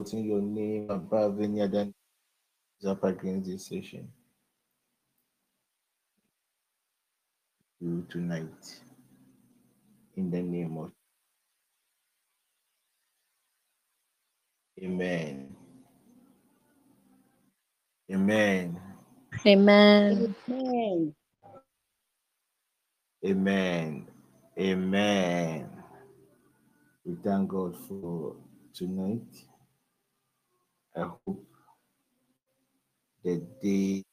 [0.00, 1.92] putting your name above any other
[2.80, 4.08] is up against this session.
[7.80, 8.80] You tonight
[10.16, 10.92] in the name of
[14.82, 15.54] Amen.
[18.12, 18.80] Amen.
[19.46, 20.34] Amen.
[20.50, 21.14] Amen.
[23.26, 24.06] Amen.
[24.58, 25.70] Amen.
[27.04, 28.36] We thank God for
[28.74, 29.44] tonight.
[30.96, 31.46] I hope
[33.22, 34.04] the day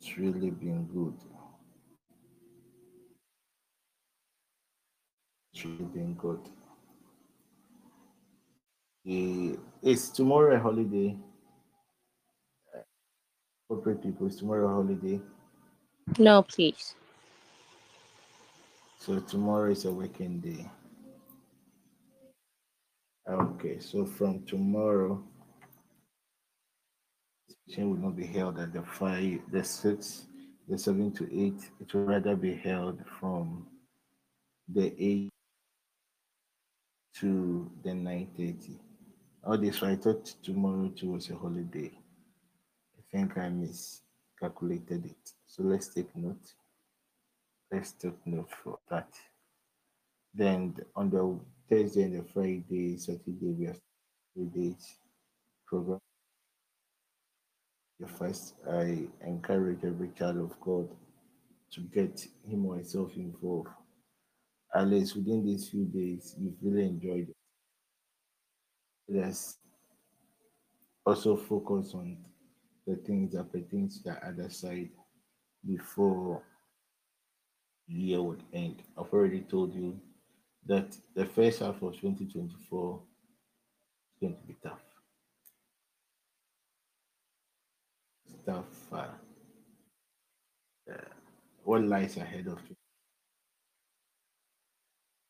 [0.00, 1.14] has really been good.
[5.52, 6.40] It's really been good.
[9.04, 11.16] The, is tomorrow a holiday?
[12.74, 12.80] Uh,
[13.68, 15.20] corporate people, is tomorrow a holiday?
[16.18, 16.94] No, please.
[18.98, 20.68] So tomorrow is a working day.
[23.28, 25.20] Okay, so from tomorrow,
[27.66, 30.26] session will not be held at the five, the six,
[30.68, 31.60] the seven to eight.
[31.80, 33.66] It will rather be held from
[34.72, 35.28] the eight
[37.16, 38.78] to the nine thirty.
[39.44, 41.90] All this, I thought tomorrow too was a holiday.
[42.96, 45.32] I think I miscalculated it.
[45.48, 46.54] So let's take note.
[47.72, 49.08] Let's take note for that.
[50.32, 53.80] Then on the Thursday and the Friday, Saturday, we have
[54.34, 54.98] three days
[55.66, 55.98] program.
[57.98, 60.88] The first, I encourage every child of God
[61.72, 63.70] to get him or herself involved.
[64.74, 67.36] At least within these few days, you've really enjoyed it.
[69.08, 69.56] Let's
[71.04, 72.18] also focus on
[72.86, 74.90] the things that pertain to the other side
[75.66, 76.42] before
[77.88, 78.82] the year would end.
[78.96, 79.98] I've already told you
[80.66, 83.00] that the first half of 2024
[84.14, 84.80] is going to be tough.
[88.26, 88.64] It's tough.
[88.92, 89.06] Uh,
[90.90, 90.96] uh,
[91.64, 92.76] what lies ahead of you?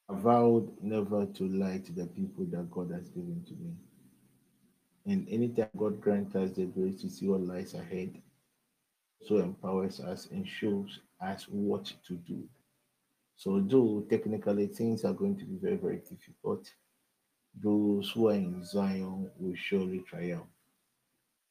[0.08, 3.74] I vowed never to lie to the people that God has given to me.
[5.06, 8.20] And anytime God grants us the grace to see what lies ahead,
[9.26, 12.48] so empowers us and shows us what to do.
[13.36, 16.66] So, though technically things are going to be very, very difficult,
[17.62, 20.46] those who are in Zion will surely triumph.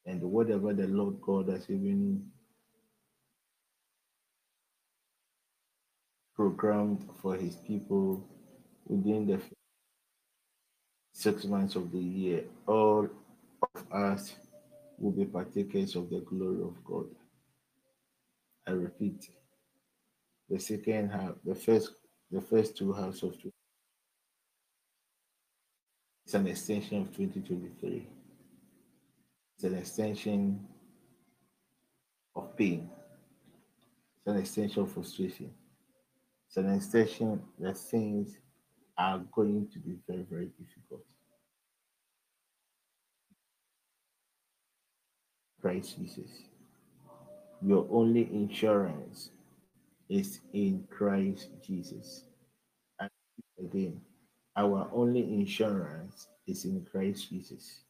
[0.06, 2.32] And whatever the Lord God has even
[6.36, 8.28] programmed for his people
[8.88, 9.40] within the
[11.14, 13.08] six months of the year, all
[13.76, 14.36] of us
[14.98, 17.06] will be partakers of the glory of God.
[18.68, 19.30] I repeat,
[20.50, 21.92] the second half, the first,
[22.32, 23.52] the first two halves of two.
[26.26, 28.08] It's an extension of 2023.
[29.56, 30.66] It's an extension
[32.36, 32.90] of pain.
[34.18, 35.52] It's an extension of frustration.
[36.48, 38.38] It's an extension that things
[38.98, 41.04] are going to be very, very difficult.
[45.62, 46.32] Christ Jesus.
[47.62, 49.30] Your only insurance
[50.10, 52.26] is in Christ Jesus.
[53.00, 53.10] And
[53.60, 54.02] again,
[54.56, 57.82] our only insurance is in Christ Jesus.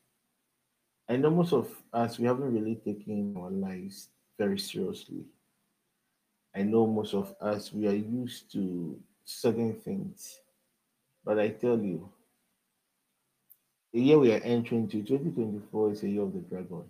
[1.07, 4.09] I know most of us, we haven't really taken our lives
[4.39, 5.25] very seriously.
[6.55, 10.39] I know most of us, we are used to certain things.
[11.23, 12.09] But I tell you,
[13.93, 16.83] the year we are entering to 2024 is a year of the dragon.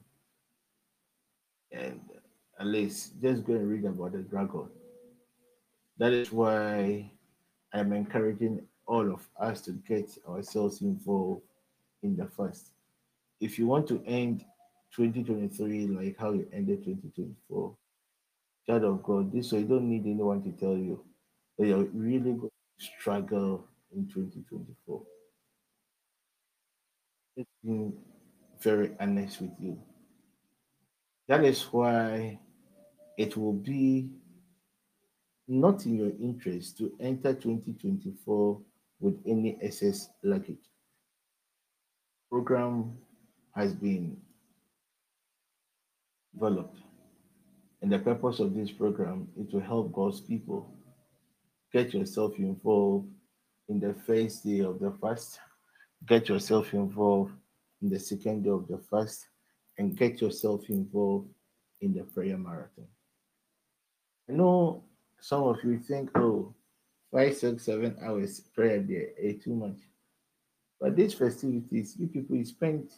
[1.72, 2.00] And
[2.60, 4.70] at least just go and read about the dragon.
[5.98, 7.12] That is why
[7.74, 11.42] I'm encouraging all of us to get ourselves involved
[12.04, 12.72] in the fast.
[13.40, 14.44] If you want to end
[14.96, 17.76] 2023 like how you ended 2024,
[18.68, 21.04] child of God, this so you don't need anyone to tell you
[21.58, 25.02] that you're really going to struggle in 2024.
[27.38, 27.94] It's been
[28.60, 29.80] very honest with you.
[31.28, 32.40] That is why
[33.18, 34.10] it will be
[35.48, 38.60] not in your interest to enter 2024
[39.00, 40.58] with any excess luggage.
[42.30, 42.98] Program
[43.56, 44.18] has been
[46.34, 46.78] developed,
[47.82, 50.70] and the purpose of this program is to help God's people
[51.72, 53.08] get yourself involved
[53.70, 55.40] in the first day of the fast,
[56.08, 57.34] get yourself involved
[57.82, 59.28] in the second day of the fast,
[59.78, 61.28] and get yourself involved
[61.82, 62.88] in the prayer marathon.
[64.30, 64.84] I know
[65.26, 66.54] some of you think, oh,
[67.12, 69.80] five, six, seven hours prayer there is too much.
[70.80, 72.92] But these festivities, you people you spend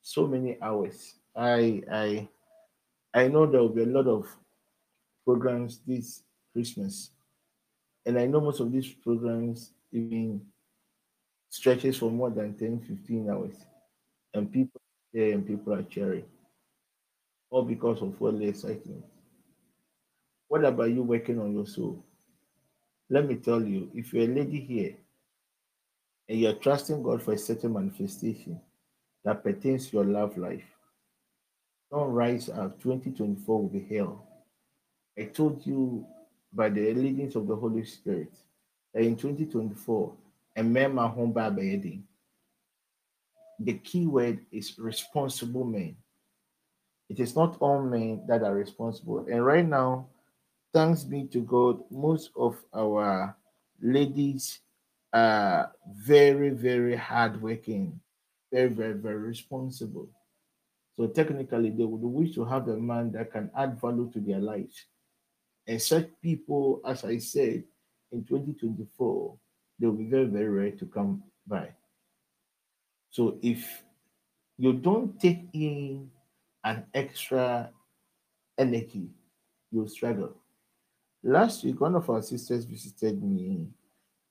[0.00, 1.16] so many hours.
[1.36, 2.28] I I
[3.12, 4.26] I know there will be a lot of
[5.26, 6.22] programs this
[6.54, 7.10] Christmas.
[8.06, 10.40] And I know most of these programs even
[11.50, 13.56] stretches for more than 10, 15 hours.
[14.32, 14.80] And people
[15.12, 16.24] there and people are cheering.
[17.50, 19.04] All because of what they're excitement.
[20.50, 22.04] What about you working on your soul?
[23.08, 24.96] Let me tell you, if you're a lady here
[26.28, 28.60] and you're trusting God for a certain manifestation
[29.24, 30.64] that pertains to your love life,
[31.92, 32.82] don't rise up.
[32.82, 34.26] 2024 will be hell.
[35.16, 36.04] I told you
[36.52, 38.32] by the leadings of the Holy Spirit
[38.92, 40.12] that in 2024,
[40.56, 41.48] a man home by
[43.60, 45.94] The key word is responsible men.
[47.08, 49.24] It is not all men that are responsible.
[49.30, 50.08] And right now,
[50.72, 53.36] thanks be to God, most of our
[53.80, 54.60] ladies
[55.12, 58.00] are very, very hardworking,
[58.52, 60.08] very, very, very responsible.
[60.96, 64.38] So technically, they would wish to have a man that can add value to their
[64.38, 64.84] lives.
[65.66, 67.64] And such people, as I said,
[68.12, 69.36] in 2024,
[69.78, 71.70] they will be very, very rare to come by.
[73.10, 73.82] So if
[74.58, 76.10] you don't take in
[76.64, 77.70] an extra
[78.58, 79.08] energy,
[79.72, 80.39] you'll struggle.
[81.22, 83.68] Last week, one of our sisters visited me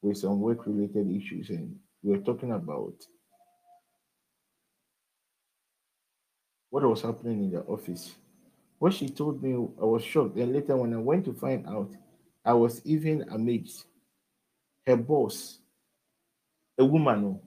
[0.01, 2.95] with some work related issues, and we were talking about
[6.71, 8.15] what was happening in the office.
[8.79, 10.35] What she told me, I was shocked.
[10.35, 11.91] Then later, when I went to find out,
[12.43, 13.83] I was even amazed.
[14.87, 15.59] Her boss,
[16.77, 17.41] a woman, oh,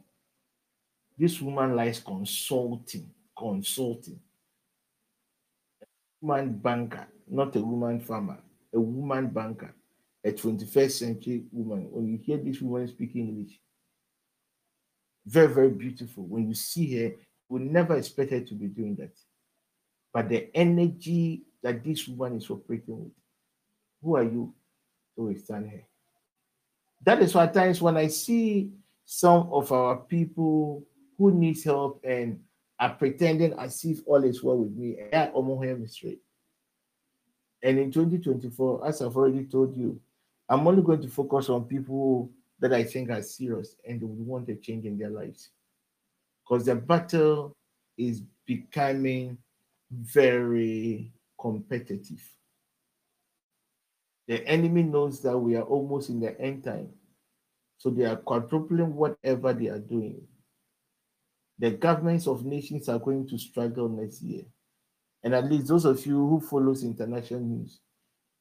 [1.18, 4.20] this woman likes consulting, consulting.
[5.82, 5.86] A
[6.20, 8.38] woman banker, not a woman farmer,
[8.74, 9.74] a woman banker,
[10.24, 11.88] a 21st century woman.
[11.90, 13.58] When you hear this woman speak English,
[15.26, 16.24] very, very beautiful.
[16.24, 17.12] When you see her,
[17.50, 19.12] you never expect her to be doing that
[20.12, 23.12] but the energy that this woman is operating with.
[24.02, 24.52] Who are you
[25.16, 25.82] to withstand her?
[27.04, 28.70] That is why times when I see
[29.04, 30.84] some of our people
[31.18, 32.40] who needs help and
[32.78, 36.20] are pretending as if all is well with me, I almost am straight.
[37.62, 40.00] And in 2024, as I've already told you,
[40.48, 44.48] I'm only going to focus on people that I think are serious and they want
[44.48, 45.50] a change in their lives.
[46.42, 47.52] Because the battle
[47.96, 49.38] is becoming
[49.90, 52.22] very competitive.
[54.28, 56.88] The enemy knows that we are almost in the end time.
[57.78, 60.22] So they are quadrupling whatever they are doing.
[61.58, 64.44] The governments of nations are going to struggle next year.
[65.22, 67.80] And at least those of you who follows international news,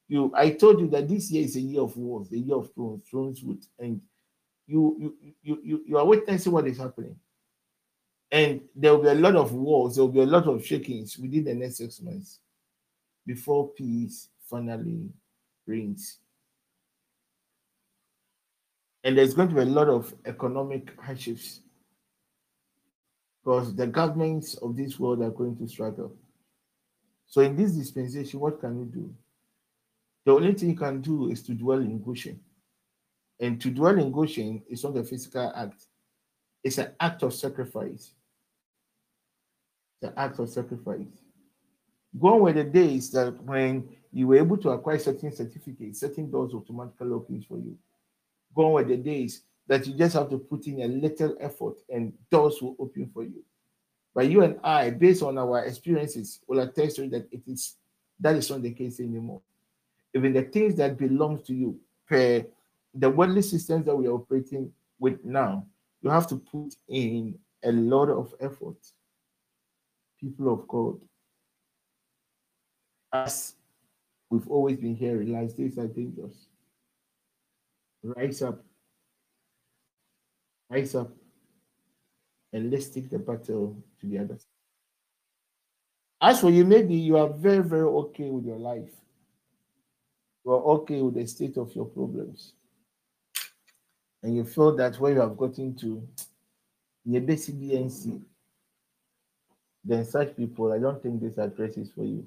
[0.08, 2.72] you I told you that this year is a year of wars, a year of
[2.74, 4.00] thrones, thrones would end.
[4.66, 7.16] You you you you, you are witnessing what is happening.
[8.30, 11.18] And there will be a lot of wars, there will be a lot of shakings
[11.18, 12.40] within the next six months
[13.26, 15.10] before peace finally
[15.66, 16.18] reigns.
[19.04, 21.60] And there's going to be a lot of economic hardships
[23.42, 26.14] because the governments of this world are going to struggle.
[27.32, 29.14] So, in this dispensation, what can you do?
[30.26, 32.38] The only thing you can do is to dwell in Goshen.
[33.40, 35.86] And to dwell in Goshen is not a physical act,
[36.62, 38.12] it's an act of sacrifice
[40.02, 41.06] the act of sacrifice.
[42.18, 46.52] Gone were the days that when you were able to acquire certain certificates, certain doors
[46.52, 47.78] automatically open for you.
[48.54, 52.12] Gone were the days that you just have to put in a little effort and
[52.30, 53.42] doors will open for you.
[54.14, 57.76] But you and I, based on our experiences, will attest to that it is
[58.20, 59.40] that is not the case anymore.
[60.14, 62.44] Even the things that belong to you, per
[62.94, 65.66] the worldly systems that we are operating with now,
[66.02, 68.76] you have to put in a lot of effort
[70.22, 71.00] people of God,
[73.12, 73.54] as
[74.30, 76.46] we've always been hearing, last days are dangerous.
[78.04, 78.62] Rise up,
[80.70, 81.10] rise up,
[82.52, 84.38] and let's take the battle to the other.
[86.20, 88.90] As for you, maybe you are very, very okay with your life.
[90.44, 92.52] You are okay with the state of your problems.
[94.22, 96.06] And you feel that where you have gotten to,
[97.04, 98.20] you basically BNC,
[99.84, 102.24] then such people, I don't think this address is for you.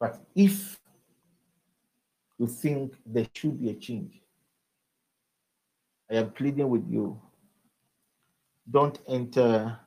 [0.00, 0.80] But if
[2.36, 4.20] you think there should be a change,
[6.10, 7.20] I am pleading with you.
[8.70, 9.78] Don't enter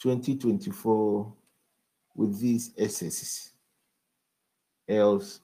[0.00, 1.32] 2024
[2.14, 3.52] with these excesses.
[4.88, 5.40] Else,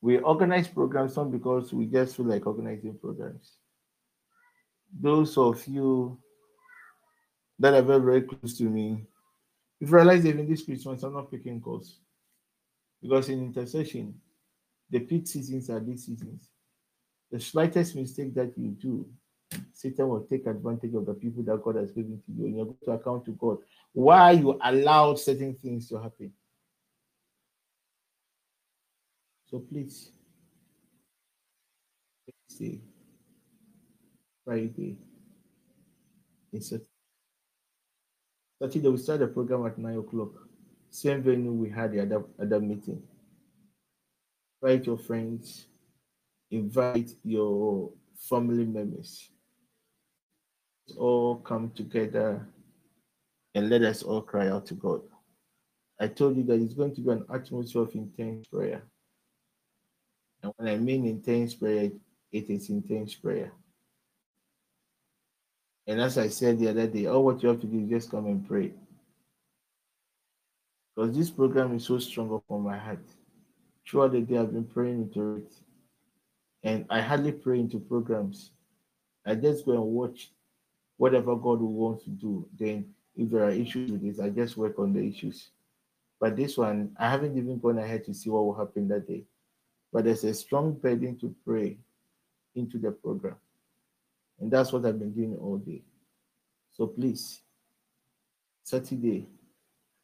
[0.00, 3.56] We organize programs not because we just feel like organizing programs.
[5.00, 6.18] Those of you
[7.58, 9.06] that are very, very close to me,
[9.80, 12.00] you've realized even this Christmas, I'm not picking calls.
[13.02, 14.14] Because in intercession,
[14.90, 16.50] the peak seasons are these seasons.
[17.30, 19.06] The slightest mistake that you do,
[19.72, 22.64] Satan will take advantage of the people that God has given to you, and you're
[22.66, 23.58] going to account to God
[23.92, 26.32] why you allowed certain things to happen.
[29.50, 30.10] So please,
[32.48, 32.80] say
[34.44, 34.96] Friday.
[36.52, 36.80] It's a
[38.60, 40.30] Saturday we start the program at nine o'clock.
[40.90, 43.02] Same venue we had the other other meeting.
[44.62, 45.66] Invite your friends,
[46.50, 49.30] invite your family members.
[50.96, 52.46] All come together
[53.54, 55.00] and let us all cry out to God.
[55.98, 58.82] I told you that it's going to be an atmosphere of intense prayer.
[60.42, 61.90] And when I mean intense prayer,
[62.32, 63.52] it is intense prayer.
[65.86, 68.10] And as I said the other day, all what you have to do is just
[68.10, 68.72] come and pray.
[70.94, 73.06] Because this program is so strong upon my heart.
[73.88, 75.52] Throughout the day, I've been praying into it.
[76.66, 78.50] And I hardly pray into programs.
[79.24, 80.32] I just go and watch
[80.96, 82.44] whatever God wants to do.
[82.58, 85.50] Then, if there are issues with this, I just work on the issues.
[86.18, 89.22] But this one, I haven't even gone ahead to see what will happen that day.
[89.92, 91.78] But there's a strong burden to pray
[92.56, 93.36] into the program.
[94.40, 95.82] And that's what I've been doing all day.
[96.72, 97.42] So please,
[98.64, 99.28] Saturday,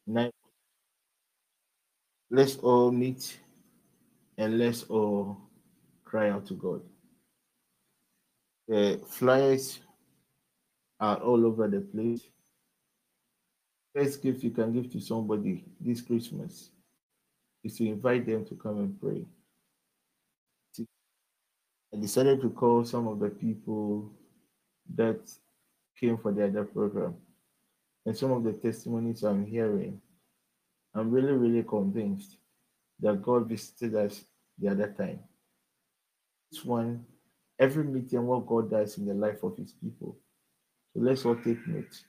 [0.07, 0.31] night,
[2.31, 3.37] let's all meet
[4.37, 5.42] and let's all
[6.13, 6.79] cry out to God.
[8.67, 9.79] The flyers
[10.99, 12.21] are all over the place.
[13.95, 16.69] First gift you can give to somebody this Christmas
[17.63, 19.25] is to invite them to come and pray.
[21.91, 24.11] I decided to call some of the people
[24.93, 25.19] that
[25.99, 27.15] came for the other program
[28.05, 29.99] and some of the testimonies I'm hearing.
[30.93, 32.37] I'm really, really convinced
[32.99, 34.23] that God visited us
[34.59, 35.19] the other time.
[36.53, 37.03] This one,
[37.57, 40.15] every meeting, what God does in the life of his people.
[40.93, 42.03] So let's all take note.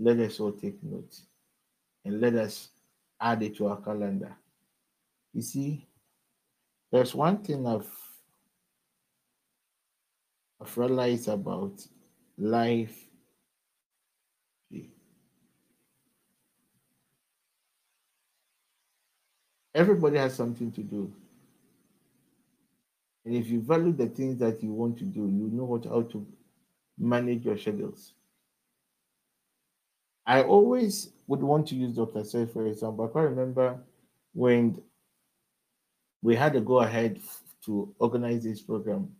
[0.00, 1.14] Let us all take note.
[2.04, 2.70] And let us
[3.20, 4.36] add it to our calendar.
[5.32, 5.86] You see,
[6.90, 7.88] there's one thing I've
[10.60, 11.86] I've realized about
[12.36, 13.06] life.
[19.72, 21.12] Everybody has something to do.
[23.24, 26.02] And if you value the things that you want to do, you know what how
[26.02, 26.26] to
[26.98, 28.14] manage your schedules.
[30.26, 32.24] I always would want to use Dr.
[32.24, 33.04] Say, for example.
[33.04, 33.78] I can't remember
[34.32, 34.80] when
[36.22, 37.20] we had to go ahead
[37.64, 39.10] to organize this program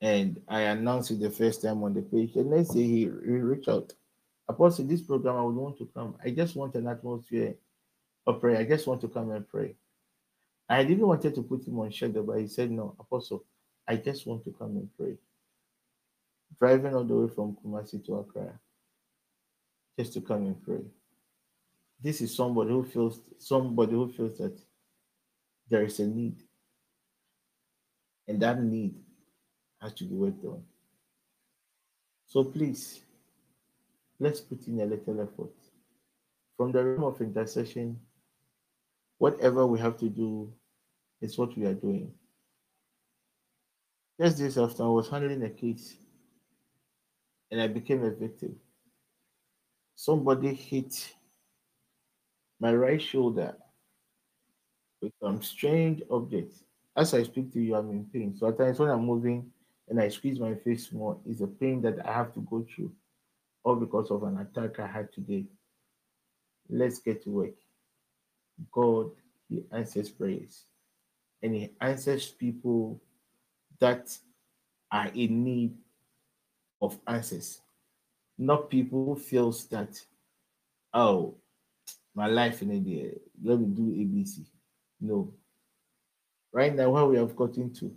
[0.00, 2.36] and I announced it the first time on the page.
[2.36, 3.92] And let's say he, he reached out.
[4.48, 6.16] Apostle, this program, I would want to come.
[6.24, 7.54] I just want an atmosphere
[8.26, 8.58] of prayer.
[8.58, 9.74] I just want to come and pray.
[10.68, 13.44] I didn't wanted to put him on schedule, but he said, No, Apostle,
[13.86, 15.16] I just want to come and pray.
[16.58, 18.58] Driving all the way from Kumasi to Accra,
[19.98, 20.80] just to come and pray.
[22.02, 24.58] This is somebody who feels somebody who feels that
[25.68, 26.42] there is a need.
[28.28, 28.94] And that need
[29.80, 30.62] has to be worked on.
[32.26, 33.00] So please,
[34.18, 35.54] let's put in a little effort.
[36.56, 38.00] From the realm of intercession,
[39.18, 40.52] whatever we have to do
[41.20, 42.12] is what we are doing.
[44.20, 45.96] Just this after I was handling a case
[47.50, 48.56] and I became a victim.
[49.94, 51.14] Somebody hit
[52.60, 53.54] my right shoulder
[55.00, 56.54] with some strange object.
[56.96, 58.34] As I speak to you, I'm in pain.
[58.38, 59.50] So at times when I'm moving,
[59.88, 62.92] and I squeeze my face more it's a pain that I have to go through,
[63.64, 65.46] all because of an attack I had today.
[66.68, 67.54] Let's get to work.
[68.72, 69.10] God,
[69.48, 70.64] He answers prayers,
[71.42, 73.00] and He answers people
[73.78, 74.16] that
[74.90, 75.74] are in need
[76.80, 77.60] of answers,
[78.38, 80.00] not people who feels that,
[80.94, 81.34] oh,
[82.14, 84.46] my life in a day, let me do ABC.
[85.00, 85.32] No.
[86.52, 87.94] Right now, where we have gotten to,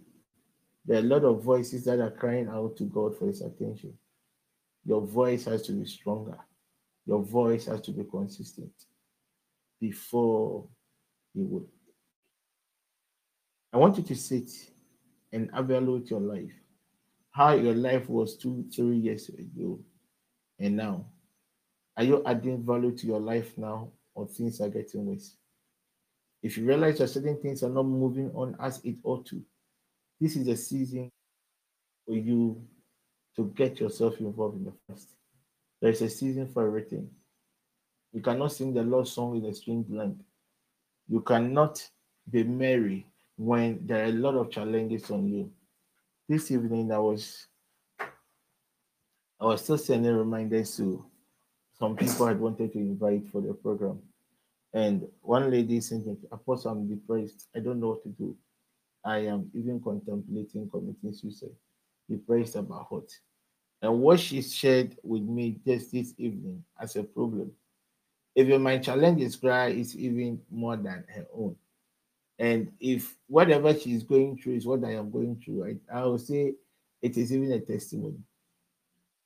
[0.86, 3.94] there are a lot of voices that are crying out to God for his attention.
[4.86, 6.38] Your voice has to be stronger.
[7.06, 8.72] Your voice has to be consistent
[9.80, 10.68] before
[11.34, 11.68] you would.
[13.72, 14.50] I want you to sit
[15.32, 16.52] and evaluate your life.
[17.32, 19.80] How your life was two, three years ago
[20.60, 21.06] and now.
[21.96, 25.36] Are you adding value to your life now or things are getting worse?
[26.42, 29.42] If you realize that certain things are not moving on as it ought to,
[30.20, 31.12] this is a season
[32.06, 32.62] for you
[33.36, 35.10] to get yourself involved in the first.
[35.82, 37.10] There is a season for everything.
[38.14, 40.24] You cannot sing the Lord's song in a strange land.
[41.08, 41.88] You cannot
[42.30, 43.06] be merry
[43.38, 45.52] when there are a lot of challenges on you.
[46.28, 47.48] This evening, I was
[49.40, 51.06] I was still sending reminders to
[51.80, 54.00] some people I wanted to invite for the program.
[54.74, 57.48] And one lady said, Apostle, I'm depressed.
[57.56, 58.36] I don't know what to do.
[59.04, 61.56] I am even contemplating committing suicide.
[62.10, 63.10] Depressed about what?
[63.82, 67.52] And what she shared with me just this evening as a problem.
[68.40, 71.58] Even my challenge is cry is even more than her own.
[72.38, 76.18] And if whatever she's going through is what I am going through, I, I will
[76.18, 76.54] say
[77.02, 78.20] it is even a testimony.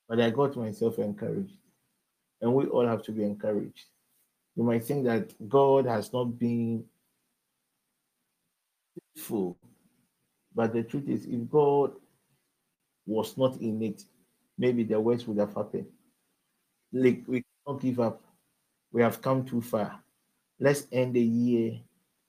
[0.10, 1.54] But I got myself encouraged.
[2.42, 3.86] And we all have to be encouraged.
[4.56, 6.84] You might think that God has not been
[9.16, 9.60] faithful.
[10.56, 11.92] But the truth is, if God
[13.06, 14.06] was not in it,
[14.58, 15.86] maybe the worst would have happened.
[16.92, 18.23] Like we cannot give up.
[18.94, 20.00] We have come too far.
[20.60, 21.80] Let's end the year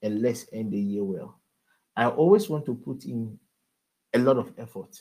[0.02, 1.38] and let's end the year well.
[1.94, 3.38] I always want to put in
[4.14, 4.98] a lot of effort.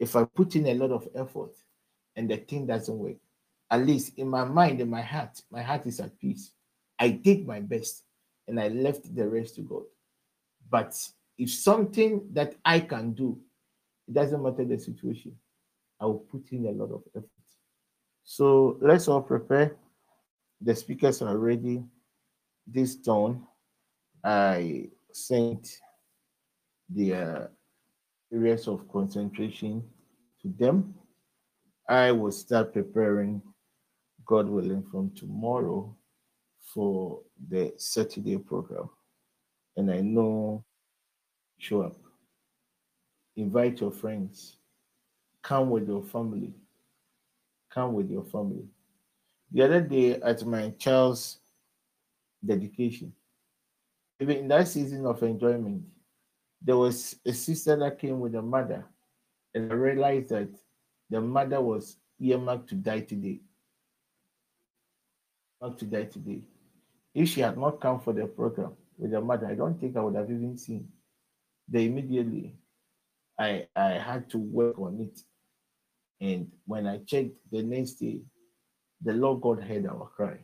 [0.00, 1.56] If I put in a lot of effort
[2.16, 3.16] and the thing doesn't work,
[3.70, 6.52] at least in my mind, in my heart, my heart is at peace.
[6.98, 8.02] I did my best
[8.48, 9.82] and I left the rest to God.
[10.70, 10.96] But
[11.36, 13.38] if something that I can do,
[14.08, 15.36] it doesn't matter the situation,
[16.00, 17.30] I will put in a lot of effort.
[18.24, 19.76] So let's all prepare.
[20.66, 21.84] The speakers are ready.
[22.66, 23.46] This dawn,
[24.24, 25.78] I sent
[26.90, 27.46] the uh,
[28.34, 29.84] areas of concentration
[30.42, 30.92] to them.
[31.88, 33.40] I will start preparing,
[34.26, 35.96] God willing, from tomorrow
[36.74, 38.90] for the Saturday program.
[39.76, 40.64] And I know,
[41.58, 41.96] show up.
[43.36, 44.56] Invite your friends.
[45.42, 46.54] Come with your family.
[47.70, 48.66] Come with your family.
[49.52, 51.38] The other day at my child's
[52.44, 53.12] dedication,
[54.20, 55.84] even in that season of enjoyment,
[56.60, 58.84] there was a sister that came with a mother,
[59.54, 60.48] and I realized that
[61.10, 63.40] the mother was earmarked to die today.
[65.60, 66.42] Not to die today.
[67.14, 70.00] If she had not come for the program with the mother, I don't think I
[70.00, 70.88] would have even seen.
[71.68, 72.56] The immediately,
[73.38, 75.20] I I had to work on it,
[76.20, 78.20] and when I checked the next day,
[79.02, 80.38] the Lord God heard our cry.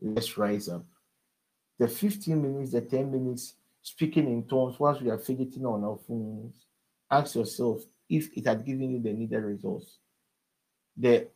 [0.00, 0.84] Let's rise up.
[1.78, 5.98] The 15 minutes, the 10 minutes speaking in tongues whilst we are fidgeting on our
[6.06, 6.66] phones,
[7.10, 9.98] ask yourself if it had given you the needed results.
[10.96, 11.28] The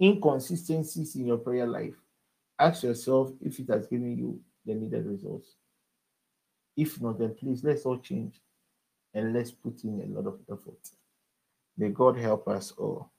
[0.00, 1.94] inconsistencies in your prayer life,
[2.58, 5.56] ask yourself if it has given you the needed results.
[6.76, 8.40] If not, then please let's all change
[9.14, 10.78] and let's put in a lot of effort.
[11.76, 13.10] May God help us all.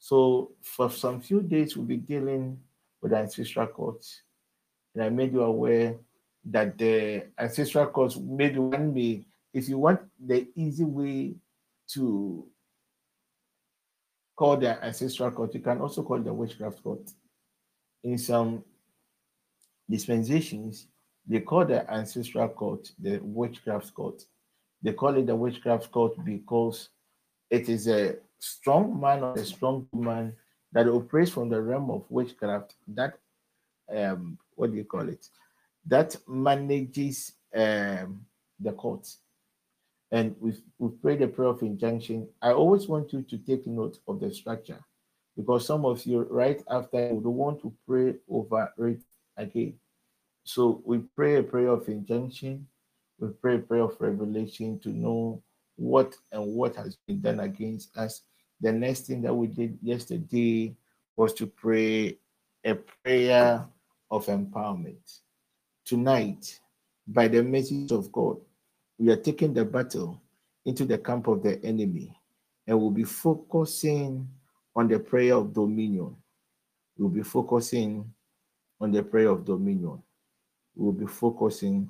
[0.00, 2.58] So, for some few days, we'll be dealing
[3.02, 4.22] with ancestral courts.
[4.94, 5.96] And I made you aware
[6.46, 11.34] that the ancestral courts, maybe one may, if you want the easy way
[11.88, 12.46] to
[14.34, 17.10] call the ancestral court, you can also call the witchcraft court.
[18.02, 18.64] In some
[19.88, 20.86] dispensations,
[21.26, 24.24] they call the ancestral court the witchcraft court.
[24.82, 26.88] They call it the witchcraft court because
[27.50, 30.34] it is a strong man or a strong woman
[30.72, 33.18] that operates from the realm of witchcraft that
[33.94, 35.28] um what do you call it?
[35.86, 38.26] That manages um
[38.58, 39.06] the court.
[40.12, 42.28] And we've, we've prayed a prayer of injunction.
[42.42, 44.84] I always want you to take note of the structure
[45.36, 49.00] because some of you right after would want to pray over it
[49.36, 49.74] again.
[50.44, 52.66] So we pray a prayer of injunction.
[53.18, 55.42] We pray a prayer of revelation to know
[55.76, 58.22] what and what has been done against us.
[58.60, 60.74] The next thing that we did yesterday
[61.16, 62.18] was to pray
[62.64, 63.66] a prayer
[64.10, 65.20] of empowerment.
[65.84, 66.60] Tonight,
[67.06, 68.38] by the message of God,
[68.98, 70.20] we are taking the battle
[70.66, 72.14] into the camp of the enemy
[72.66, 74.28] and we'll be focusing
[74.76, 76.14] on the prayer of dominion.
[76.96, 78.12] We'll be focusing
[78.80, 80.02] on the prayer of dominion.
[80.76, 81.88] We'll be focusing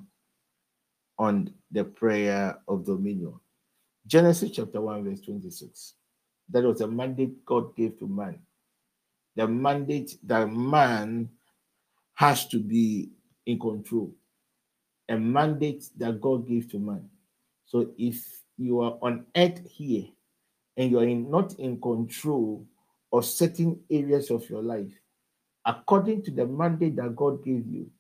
[1.19, 3.35] on the prayer of dominion.
[4.07, 5.95] Genesis chapter 1, verse 26.
[6.51, 8.39] That was a mandate God gave to man.
[9.37, 11.29] The mandate that man
[12.15, 13.11] has to be
[13.47, 14.13] in control.
[15.09, 17.09] A mandate that God gave to man.
[17.67, 20.05] So if you are on earth here
[20.77, 22.67] and you are in, not in control
[23.13, 24.93] of certain areas of your life,
[25.65, 27.91] according to the mandate that God gave you,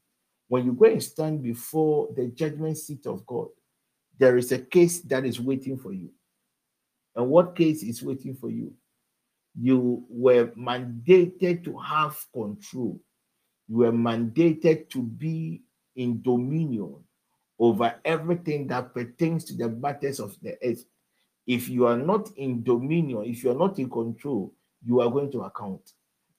[0.48, 3.48] when you go and stand before the judgment seat of God,
[4.18, 6.10] there is a case that is waiting for you.
[7.16, 8.72] And what case is waiting for you?
[9.58, 13.00] You were mandated to have control.
[13.68, 15.62] You were mandated to be
[15.96, 16.96] in dominion
[17.58, 20.84] over everything that pertains to the matters of the earth.
[21.46, 25.30] If you are not in dominion, if you are not in control, you are going
[25.32, 25.92] to account.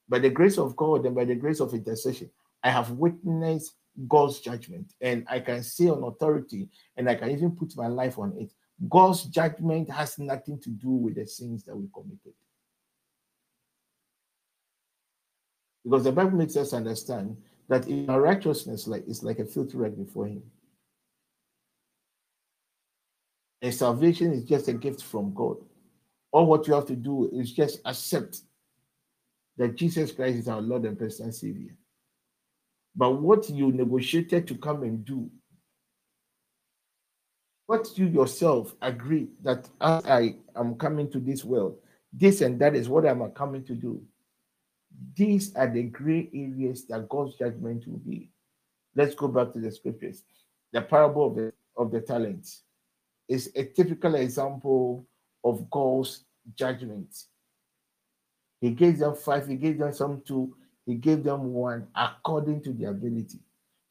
[0.07, 2.29] By the grace of God and by the grace of intercession,
[2.63, 3.73] I have witnessed
[4.07, 8.17] God's judgment, and I can say on authority, and I can even put my life
[8.17, 8.53] on it.
[8.89, 12.33] God's judgment has nothing to do with the sins that we committed.
[15.83, 19.77] Because the Bible makes us understand that in our righteousness like is like a filthy
[19.77, 20.43] rag before him.
[23.61, 25.57] And salvation is just a gift from God.
[26.31, 28.41] All what you have to do is just accept
[29.57, 31.75] that Jesus Christ is our Lord and personal Savior.
[32.95, 35.29] But what you negotiated to come and do,
[37.71, 41.77] what you yourself agree that as I am coming to this world,
[42.11, 44.03] this and that is what I'm coming to do.
[45.15, 48.29] These are the gray areas that God's judgment will be.
[48.93, 50.23] Let's go back to the scriptures.
[50.73, 52.63] The parable of the, of the talents
[53.29, 55.07] is a typical example
[55.41, 57.15] of God's judgment.
[58.59, 62.73] He gave them five, he gave them some two, he gave them one according to
[62.73, 63.39] their ability.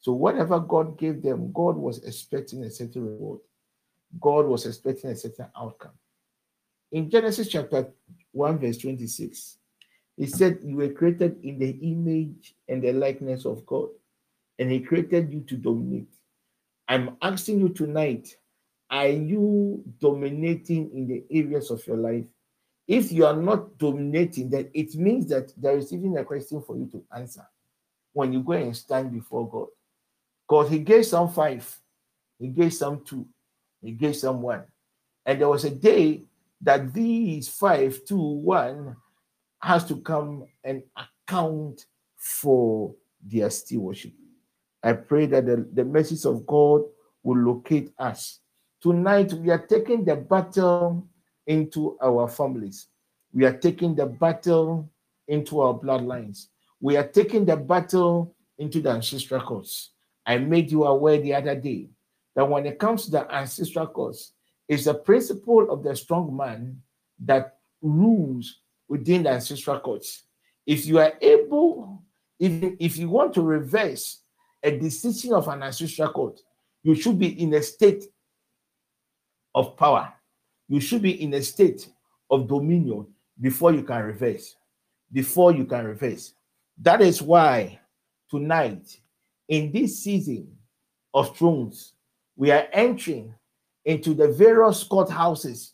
[0.00, 3.40] So whatever God gave them, God was expecting a certain reward.
[4.18, 5.92] God was expecting a certain outcome.
[6.92, 7.92] In Genesis chapter
[8.32, 9.58] 1, verse 26,
[10.16, 13.88] he said, You were created in the image and the likeness of God,
[14.58, 16.12] and He created you to dominate.
[16.88, 18.36] I'm asking you tonight,
[18.90, 22.24] are you dominating in the areas of your life
[22.90, 26.76] if you are not dominating, then it means that there is even a question for
[26.76, 27.46] you to answer
[28.12, 29.68] when you go and stand before God.
[30.48, 31.80] God, He gave some five,
[32.40, 33.28] He gave some two,
[33.82, 34.64] He gave some one.
[35.26, 36.22] And there was a day
[36.60, 38.96] that these five, two, one
[39.62, 44.12] has to come and account for their stewardship.
[44.82, 46.82] I pray that the, the message of God
[47.22, 48.40] will locate us.
[48.82, 51.06] Tonight, we are taking the battle
[51.46, 52.86] into our families.
[53.32, 54.90] We are taking the battle
[55.28, 56.46] into our bloodlines.
[56.80, 59.90] We are taking the battle into the ancestral courts.
[60.24, 61.90] I made you aware the other day
[62.36, 64.32] that when it comes to the ancestral courts,
[64.68, 66.80] it's the principle of the strong man
[67.24, 70.24] that rules within the ancestral courts.
[70.66, 72.02] If you are able,
[72.38, 74.22] if, if you want to reverse
[74.62, 76.40] a decision of an ancestral court,
[76.82, 78.04] you should be in a state
[79.54, 80.12] of power
[80.70, 81.88] you should be in a state
[82.30, 83.04] of dominion
[83.40, 84.54] before you can reverse.
[85.12, 86.32] Before you can reverse.
[86.80, 87.80] That is why
[88.30, 89.00] tonight,
[89.48, 90.56] in this season
[91.12, 91.94] of thrones,
[92.36, 93.34] we are entering
[93.84, 95.72] into the various courthouses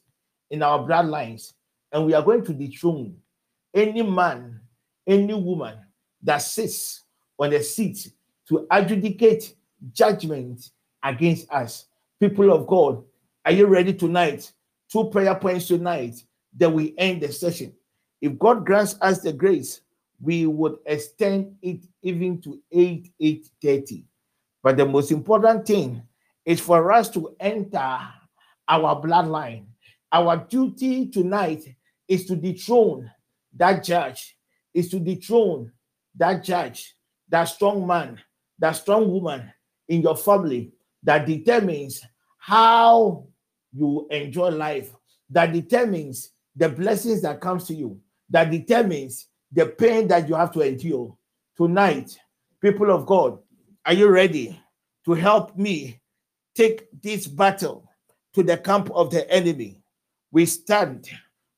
[0.51, 1.53] in our bloodlines,
[1.93, 3.17] and we are going to dethrone
[3.75, 4.61] any man,
[5.07, 5.77] any woman
[6.23, 7.05] that sits
[7.39, 8.13] on the seat
[8.49, 9.55] to adjudicate
[9.93, 10.71] judgment
[11.03, 11.87] against us.
[12.21, 13.05] People of God,
[13.45, 14.53] are you ready tonight
[14.91, 16.23] two prayer points tonight,
[16.57, 17.73] that we end the session.
[18.21, 19.81] If God grants us the grace,
[20.21, 24.05] we would extend it even to 8 8:30.
[24.63, 26.03] But the most important thing
[26.47, 27.99] is for us to enter
[28.69, 29.67] our bloodline.
[30.13, 31.65] Our duty tonight
[32.09, 33.11] is to dethrone
[33.57, 34.39] that judge,
[34.73, 35.73] is to dethrone
[36.15, 36.95] that judge,
[37.29, 38.19] that strong man,
[38.59, 39.53] that strong woman
[39.89, 42.01] in your family that determines
[42.39, 43.27] how
[43.73, 44.95] you enjoy life
[45.31, 50.53] that determines the blessings that comes to you that determines the pain that you have
[50.53, 51.17] to endure
[51.57, 52.17] tonight
[52.61, 53.39] people of god
[53.85, 54.61] are you ready
[55.05, 56.01] to help me
[56.57, 57.89] take this battle
[58.35, 59.83] to the camp of the enemy.
[60.33, 61.09] We stand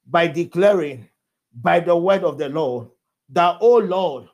[0.07, 1.09] by declaring
[1.55, 2.89] by the word of the lord
[3.31, 4.29] that oh lord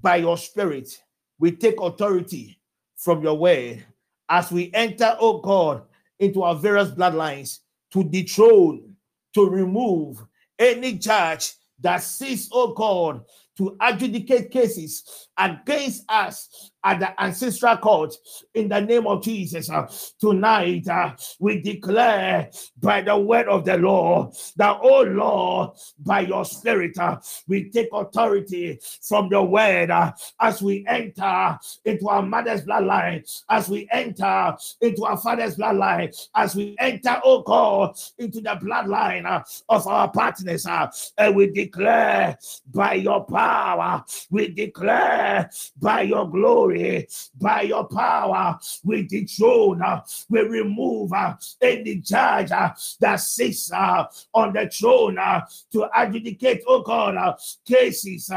[0.00, 1.02] by your spirit
[1.38, 2.58] we take authority
[2.96, 3.84] from your word
[4.28, 5.82] as we enter oh god
[6.18, 7.58] into our various bloodlines
[7.92, 8.94] to dethrone,
[9.34, 10.24] to remove
[10.58, 13.24] any judge that sees, oh God,
[13.58, 18.14] to adjudicate cases against us at the ancestral court
[18.54, 19.70] in the name of Jesus.
[19.70, 19.86] Uh,
[20.20, 26.44] tonight, uh, we declare by the word of the Lord that, oh Lord, by your
[26.44, 32.62] spirit, uh, we take authority from the word uh, as we enter into our mother's
[32.62, 38.58] bloodline, as we enter into our father's bloodline, as we enter, oh God, into the
[38.62, 42.36] bloodline uh, of our partners, uh, and we declare
[42.72, 47.08] by your power, we declare by your glory glory,
[47.40, 54.04] by your power, we dethrone, uh, we remove uh, any judge uh, that sits uh,
[54.34, 58.30] on the throne uh, to adjudicate, oh God, uh, cases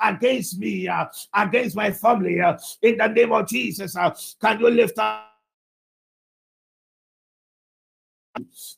[0.00, 0.88] against me,
[1.34, 2.40] against my family.
[2.82, 3.94] In the name of Jesus,
[4.40, 5.29] can you lift up?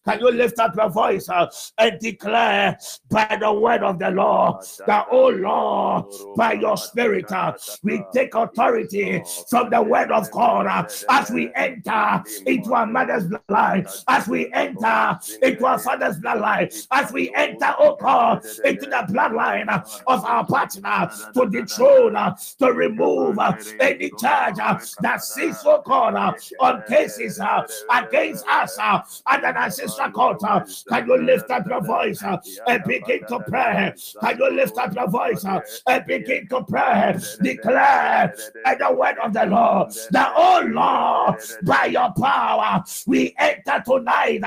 [0.04, 1.46] Can you lift up your voice uh,
[1.78, 2.78] and declare
[3.10, 8.34] by the word of the Lord that, oh Lord, by your spirit, uh, we take
[8.34, 14.26] authority from the word of God uh, as we enter into our mother's bloodline, as
[14.26, 19.68] we enter into our father's bloodline, as we enter, oh God, into the bloodline
[20.06, 25.82] of our partner to dethrone, uh, to remove uh, any charge uh, that sits, oh
[25.84, 27.38] God, on cases
[27.90, 28.78] against us.
[28.78, 29.00] Uh,
[29.44, 33.94] and then sister Kota, can you lift up your voice and begin to pray?
[34.20, 37.18] Can you lift up your voice and begin to pray?
[37.42, 43.82] Declare by the word of the Lord that, oh Lord, by your power, we enter
[43.84, 44.40] tonight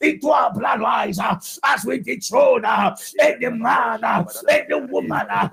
[0.00, 2.64] into our bloodlines as we dethrone
[3.18, 4.00] any man,
[4.48, 5.52] any woman that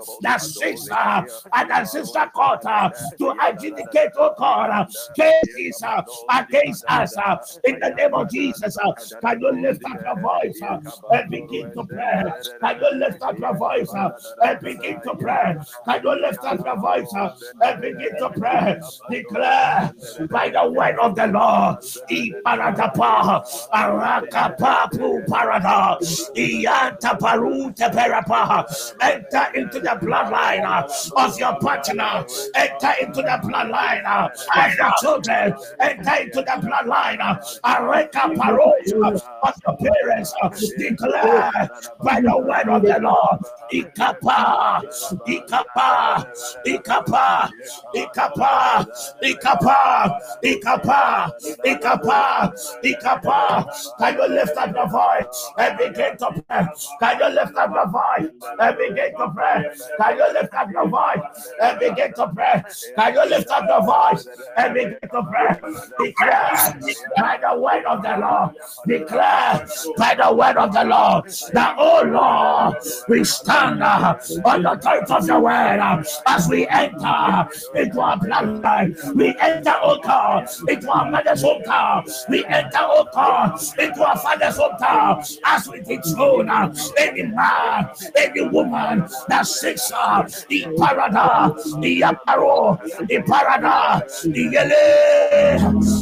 [1.53, 5.83] and the sister Kota to adjudicate, oh God, cases
[6.29, 8.77] against us in the name of Jesus.
[8.85, 10.79] Uh, can you lift up your voice uh,
[11.11, 12.23] and begin to pray?
[12.61, 14.11] Can you lift up your voice uh,
[14.43, 15.55] and begin to pray?
[15.87, 17.29] Can you lift up your voice uh,
[17.61, 18.79] and begin to pray?
[19.09, 19.93] Declare
[20.31, 21.77] by the word of the Lord.
[22.11, 23.43] Iparatapa,
[23.73, 24.89] Arakapa,
[25.27, 25.97] Parada,
[26.35, 28.65] Ianta Paru Teperapa.
[29.01, 30.87] Enter into the bloodline uh,
[31.25, 32.25] of your partner.
[32.55, 35.53] Enter into the bloodline uh, of your children.
[35.79, 37.19] Enter into the bloodline.
[37.21, 38.35] uh, Areka
[38.83, 40.33] Paro of your parents.
[40.77, 41.69] Declare
[42.03, 43.39] by the word of the Lord.
[43.71, 44.81] Ikapa,
[45.27, 46.25] Ikapa,
[46.65, 47.51] Ikapa,
[47.95, 48.85] Ikapa,
[49.23, 51.31] Ikapa, Ikapa,
[51.63, 53.65] Ikapa, Ikapa.
[53.99, 56.67] Can you lift up your voice and begin to pray?
[56.99, 59.69] Can you lift up your voice and begin to pray?
[59.99, 62.63] Can you lift up your voice and begin to pray?
[62.95, 65.59] Can you lift up your voice and begin to pray?
[65.99, 66.79] Declare
[67.17, 68.51] by the word of the Lord.
[68.87, 72.75] Declare by the word of the Lord that, oh Lord,
[73.07, 78.17] we stand uh, on the authority of the word uh, as we enter into our
[78.17, 79.15] bloodline.
[79.15, 82.29] We enter, oh God, into our mother's hometown.
[82.29, 88.41] We enter, oh God, into our father's hometown as we dethrone uh, any man, any
[88.47, 95.59] woman that sits uh, in parada, the aparo, the parada, the yele,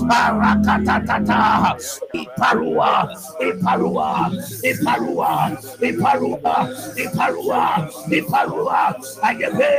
[0.09, 1.77] arakatatata,
[2.53, 3.09] iparua,
[3.41, 4.31] iparua,
[4.63, 8.81] iparua, iparua, iparua, iparua,
[9.23, 9.73] ayabe,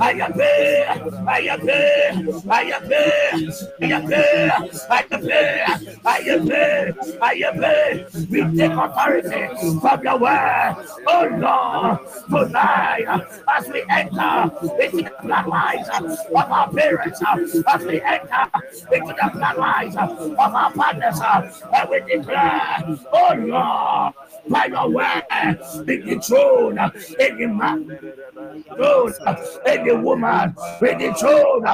[0.00, 0.52] ayabe,
[1.28, 1.82] ayabe,
[2.48, 3.04] ayabe,
[3.80, 4.24] ayabe,
[4.88, 5.42] ayabe,
[6.04, 6.64] ayabe,
[7.20, 7.76] ayabe.
[8.30, 9.42] We take authority
[9.80, 11.98] from your word, oh Lord,
[12.30, 13.06] tonight
[13.48, 17.20] as we enter into the bloodlines of our parents,
[17.68, 18.44] as we enter
[18.92, 21.20] into the bloodlines of our partners,
[21.74, 24.14] and we declare, oh Lord,
[24.48, 26.78] by your word, be the throne,
[27.18, 27.98] any man,
[28.76, 29.14] throne,
[29.66, 31.66] any woman, be the throne,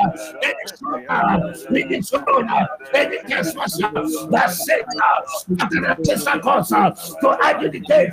[0.43, 2.49] any son, be the throne,
[2.95, 3.91] any trespasser
[4.31, 4.85] that sits
[5.61, 8.13] at the testicles to adjudicate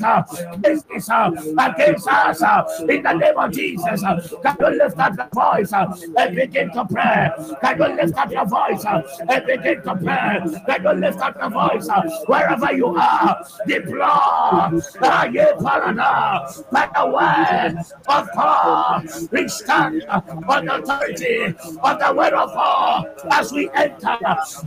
[0.63, 1.09] cases
[1.57, 4.01] against us in the name of Jesus.
[4.01, 7.29] Can you lift up your voice and begin to pray?
[7.61, 10.39] Can you lift up your voice and begin to pray?
[10.67, 11.87] Can you lift up your voice
[12.25, 13.45] wherever you are?
[13.65, 17.75] The blood, by the word
[18.07, 24.17] of God, we stand on the authority of the word of God as we enter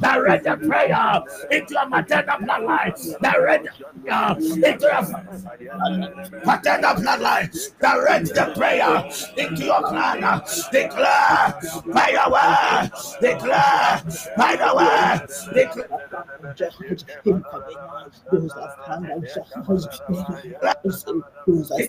[0.01, 3.69] direct the prayer into a maternal bloodline, direct
[4.11, 5.03] uh, into a
[6.45, 9.05] paternal bloodline, direct the prayer
[9.37, 10.43] into your clan,
[10.73, 11.55] declare
[11.93, 14.03] by your word, declare
[14.37, 15.95] by the word, declare
[17.25, 21.89] those that stand and rise and those that stand and those that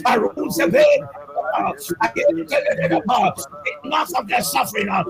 [0.05, 0.85] Paru, Sebe,
[3.85, 5.07] enough of the suffering, enough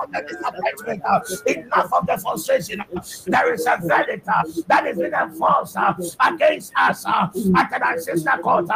[0.00, 1.02] of the disappointment,
[1.46, 2.82] enough of the frustration.
[3.26, 4.26] There is a verdict
[4.66, 5.76] that is been enforced
[6.20, 8.66] against us at the ancestral court.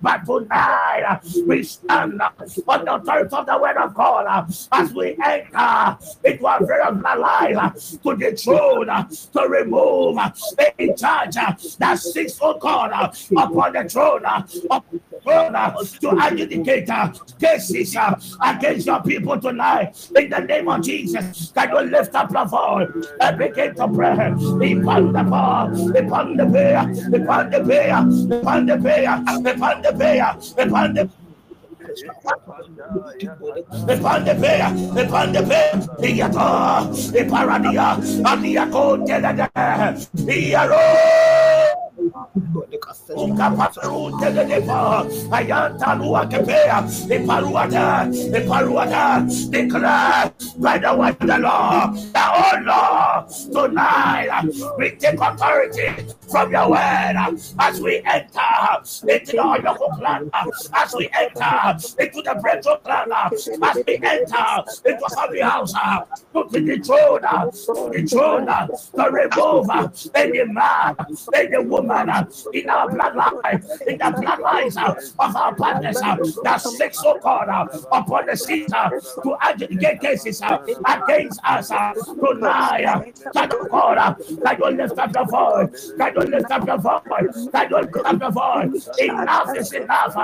[0.00, 5.98] But tonight we stand on the authority of the word of God as we enter
[6.24, 10.18] into a very life to the throne to remove
[10.58, 12.92] any charge that sits, oh God,
[13.36, 14.22] upon the throne
[15.26, 19.94] of to adjudicate uh, cases uh, against your people tonight.
[20.16, 22.88] In the name of Jesus, can you lift up your voice
[23.20, 24.12] and begin to pray?
[24.12, 26.80] Upon the bar, upon the bear,
[27.14, 27.98] upon the bear,
[28.40, 31.10] upon the bear, upon the bear, upon the
[33.88, 35.76] Epandepea, epandepea,
[36.08, 36.86] iyata,
[37.20, 39.48] eparadia, aniako, telada,
[40.14, 40.78] iyaro.
[50.58, 54.44] By the word of the Lord, the oh Lord, tonight
[54.78, 55.88] we take authority
[56.30, 57.16] from your word
[57.58, 58.40] as we enter
[59.08, 60.30] into the Oyoko plan,
[60.74, 63.48] as we enter into the breakthrough plan, as
[63.86, 65.72] we enter into family house,
[66.32, 69.68] to the throne, to the throne, to remove
[70.14, 70.96] any man,
[71.34, 76.60] any woman Uh, in our bloodline, in the bloodlines uh, of our partners uh, that
[76.60, 77.48] seek so called
[77.92, 80.42] upon the seat to adjudicate cases
[80.86, 83.14] against us tonight.
[83.34, 87.48] Thank oh God, that you lift up your voice, that you lift up your voice,
[87.52, 88.88] that you lift up your voice.
[88.98, 90.14] Enough is enough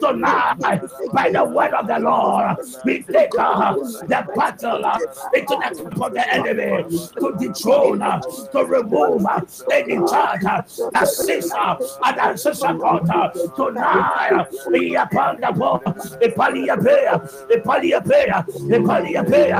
[0.00, 0.80] tonight.
[1.12, 4.98] By the word of the Lord, we take uh, the battle uh,
[5.34, 6.84] into the camp of the enemy
[7.18, 9.40] to dethrone, uh, to remove uh,
[9.72, 10.62] any charge uh,
[14.70, 15.82] We upon the board,
[16.20, 16.28] the
[17.48, 19.58] the Paliapea,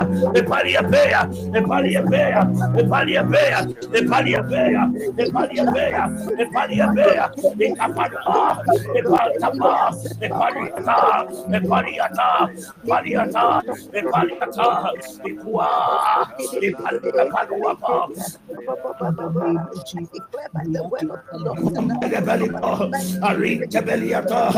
[22.28, 22.90] Belito,
[23.22, 24.50] Arita Beliata,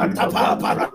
[0.00, 0.88] Atapa Para,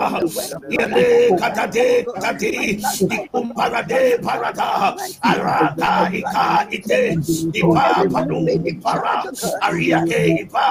[0.69, 7.17] Yele Katate, Tati, Ikumparade Parata, Arata, Ika, Ite,
[7.53, 9.15] Ipa, Padu, Ipara,
[9.61, 10.67] Ariake, Ipa,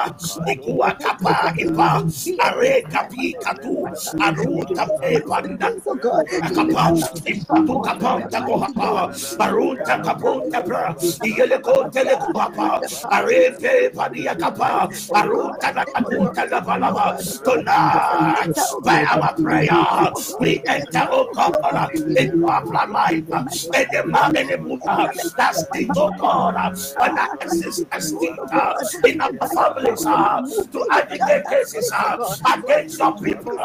[17.44, 25.62] Tonight, by our prayer, we enter, oh God, into our bloodline, and the woman that's
[25.68, 30.02] the oh God, and that existence in our families
[30.72, 31.92] to agitate cases
[32.54, 33.58] against your people.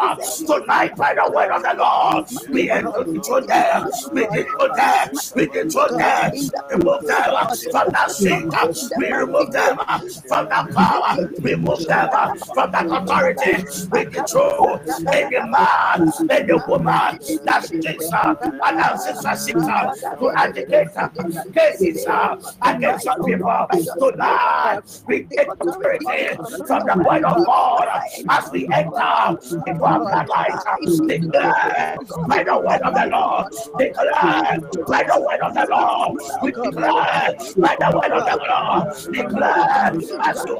[0.47, 5.43] Tonight, by the word of the Lord, we enter into there, we enter there, we
[5.59, 6.31] enter there,
[6.71, 7.33] remove them
[7.71, 8.45] from that seat,
[8.97, 9.77] we remove them
[10.27, 10.71] from that
[11.41, 13.63] remove them uh, from that authority.
[13.91, 14.79] We control
[15.11, 20.87] any man, any woman that speaks uh, announces a sister uh, to agitate
[21.53, 22.05] cases
[22.61, 23.67] against some people.
[23.99, 26.27] Tonight, we take authority
[26.65, 27.87] from the word of God
[28.29, 31.07] as we enter into our bloodlines.
[31.07, 33.47] Declare by the word of the Lord.
[33.77, 36.17] Declare by the word of the Lord.
[36.41, 39.13] We declare by the word of the Lord.
[39.13, 40.59] Declare as you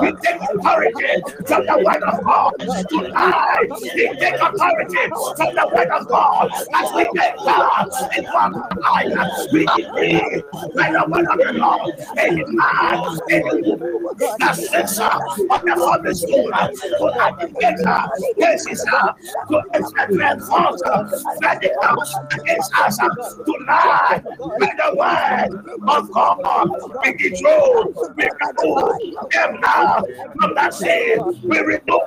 [0.00, 2.52] we take authority from the word of God.
[2.88, 4.96] Tonight, we take authority
[5.36, 6.50] from the word of God.
[6.74, 7.56] As we enter
[8.18, 10.42] into our life, we decree
[10.74, 11.94] by the word of the Lord.
[12.18, 13.92] Any man, any woman
[15.64, 16.50] the family school
[16.98, 17.76] to advocate
[18.38, 19.64] cases to
[21.40, 21.78] verdict
[22.32, 22.98] against us
[23.46, 24.22] tonight
[24.58, 26.70] by the word of God.
[27.04, 30.02] We control, we remove them now
[30.40, 31.20] from that sin.
[31.44, 32.00] We remove,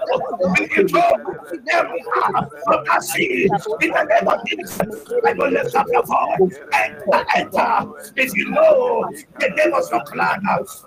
[0.59, 1.17] we control
[1.51, 3.49] them now from that sin.
[3.81, 6.59] In the name of Jesus, I will lift up your voice.
[6.73, 7.93] Enter, enter.
[8.15, 9.09] If you know
[9.39, 10.41] the name of your clan,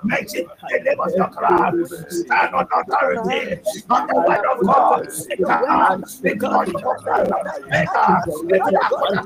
[0.05, 1.87] mention the name of your clan.
[2.11, 3.61] Stand on authority
[3.91, 5.07] on the word of God.
[5.31, 6.79] Enter, because you
[7.73, 8.19] enter,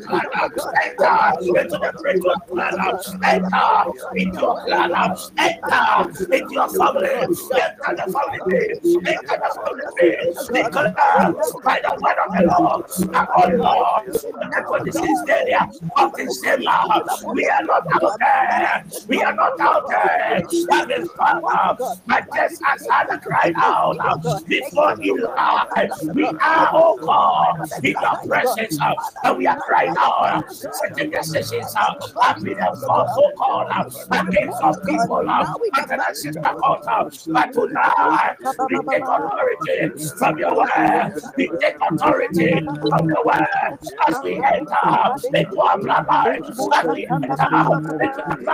[0.03, 0.27] into
[0.69, 0.93] the
[1.63, 2.75] into the great plan.
[3.23, 3.75] Enter
[4.17, 4.93] into your clan.
[5.39, 7.09] Enter into your family.
[7.11, 8.63] Enter the family.
[9.07, 9.85] Enter the family.
[10.53, 10.93] Declare
[11.63, 12.83] by the word of the Lord.
[13.15, 15.63] And oh Lord, the conditions there
[15.97, 16.42] of this.
[16.43, 16.67] We
[17.49, 18.85] are not out there.
[19.09, 20.43] We are not out there.
[20.69, 22.01] That is Father.
[22.07, 23.97] But just as Father cried out
[24.49, 25.69] before you are,
[26.15, 28.79] we are, oh God, in your presence.
[29.25, 30.45] And we are crying out.
[30.53, 35.29] Certain decisions have been enforced, oh God, against our people.
[35.75, 37.11] Against the altar.
[37.29, 38.37] But tonight,
[38.69, 41.23] we take authority from your word.
[41.37, 43.47] We take authority from your word
[44.09, 46.32] as we enter into our bloodline.
[46.33, 48.51] As we enter into the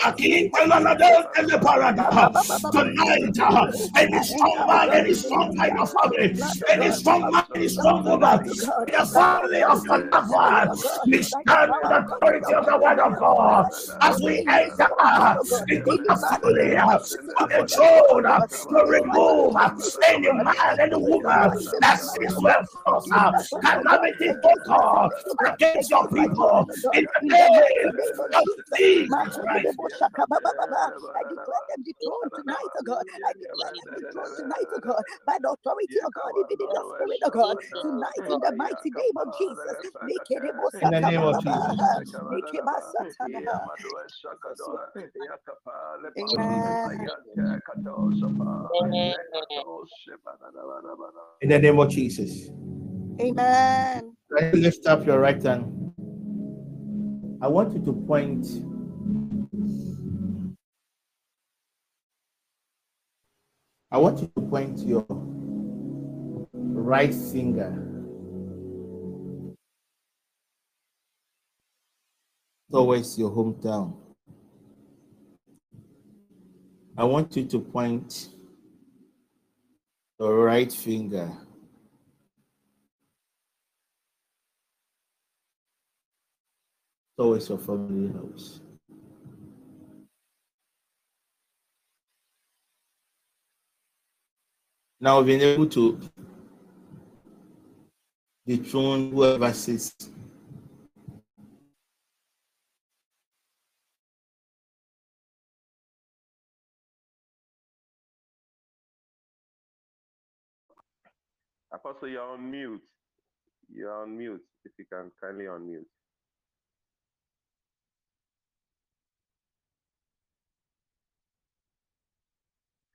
[0.03, 2.31] Akinta lanadel ele parada.
[2.71, 6.33] Tonight, any strong man, any strong man of family,
[6.71, 8.39] any strong man, any strong woman,
[8.87, 10.69] in the family of your loved one,
[11.11, 13.65] we stand in the authority of the word of God.
[14.01, 14.87] As we enter
[15.69, 18.23] into the family of the throne
[18.69, 19.55] to remove
[20.09, 21.51] any man, any woman
[21.81, 25.11] that sits well for us, uh, calamity to God
[25.53, 26.69] against your people.
[26.93, 27.91] In the name
[28.35, 29.77] of Jesus Christ.
[31.15, 33.03] I declare them dethroned tonight, oh God.
[33.25, 35.03] I declare them dethroned tonight, oh God.
[35.25, 38.89] By the authority of God, even in the spirit of God, tonight in the mighty
[38.89, 39.75] name of Jesus.
[40.81, 41.79] In the name of Jesus.
[51.41, 52.49] In the name of Jesus.
[53.19, 54.15] Amen.
[54.31, 55.93] Let me lift up your right hand.
[57.41, 58.45] I want you to point.
[63.91, 65.05] I want you to point your
[66.53, 67.71] right finger
[72.71, 73.95] towards your hometown.
[76.97, 78.29] I want you to point
[80.19, 81.31] your right finger
[87.17, 88.61] towards your family house.
[94.99, 95.99] Now being able to
[98.47, 99.93] dethrone whoever sits.
[111.73, 112.81] Apostle, you're on mute.
[113.73, 114.41] You're on mute.
[114.63, 115.85] If you can kindly unmute.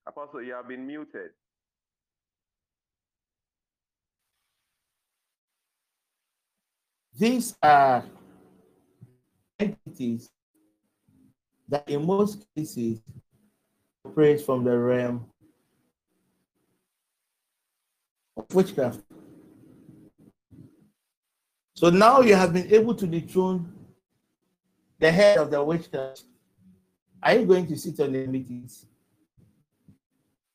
[0.09, 1.31] Apostle, you have been muted.
[7.21, 8.03] These are
[9.59, 10.31] entities
[11.69, 13.03] that in most cases
[14.07, 15.27] operate from the realm
[18.39, 19.01] of witchcraft.
[21.75, 23.71] So now you have been able to dethrone
[24.99, 26.25] the head of the witchcraft.
[27.23, 28.87] Are you going to sit on the meetings?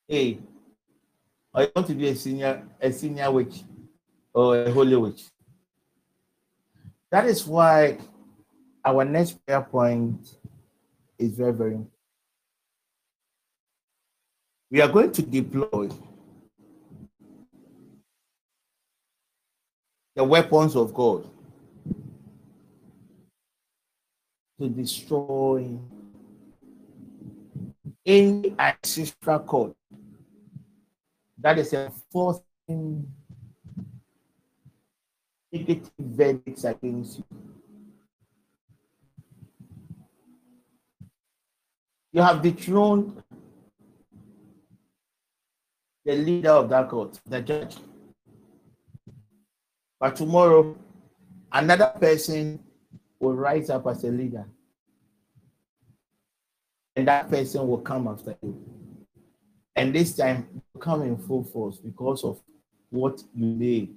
[0.10, 0.40] A.
[1.54, 3.62] Or you want to be a senior, a senior witch
[4.34, 5.26] or a holy witch?
[7.12, 7.98] That is why
[8.84, 10.38] our next prayer point
[11.18, 11.92] is very, very important.
[14.72, 15.90] We are going to deploy
[20.16, 21.30] the weapons of God
[24.60, 25.78] to destroy
[28.06, 29.76] any ancestral code
[31.38, 33.08] that is enforcing
[35.56, 37.24] negative verdicts against you.
[42.12, 43.22] You have dethroned
[46.06, 47.76] the leader of that court, the judge.
[50.00, 50.78] But tomorrow,
[51.52, 52.60] another person
[53.20, 54.46] will rise up as a leader.
[56.96, 58.64] And that person will come after you.
[59.76, 62.42] And this time, come in full force because of
[62.90, 63.90] what you may,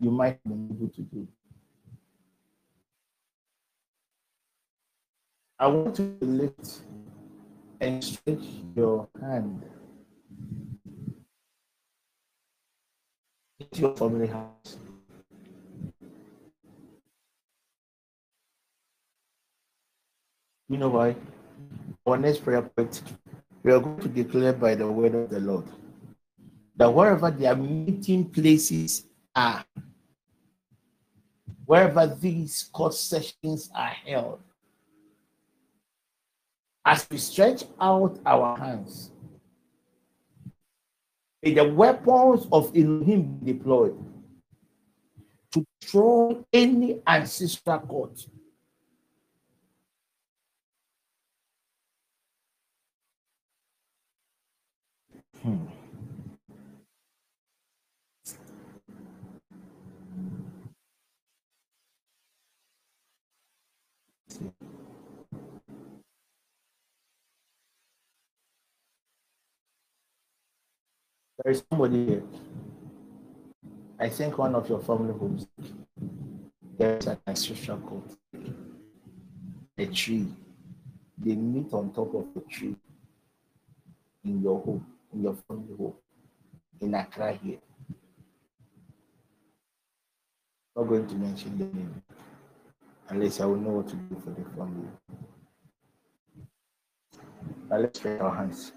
[0.00, 1.28] you might be able to do.
[5.58, 6.80] I want to lift
[7.80, 8.44] and stretch
[8.76, 9.62] your hand
[13.60, 14.78] into your family house.
[20.68, 21.14] You know why?
[22.06, 23.02] Our next prayer point,
[23.62, 25.64] we are going to declare by the word of the Lord
[26.76, 29.64] that wherever there are meeting places are,
[31.64, 34.40] wherever these court sessions are held,
[36.84, 39.10] as we stretch out our hands,
[41.42, 43.96] may the weapons of Elohim be deployed
[45.52, 48.26] to throw any ancestral court.
[55.42, 55.73] Hmm.
[71.44, 72.22] There is somebody here.
[74.00, 75.46] I think one of your family homes.
[76.78, 78.16] There's an ancestral court.
[79.76, 80.26] A tree.
[81.18, 82.74] They meet on top of the tree
[84.24, 85.94] in your home, in your family home,
[86.80, 87.58] in Accra here.
[90.74, 92.02] Not going to mention the name
[93.10, 94.88] unless I will know what to do for the family.
[97.70, 98.72] Let's stretch our hands.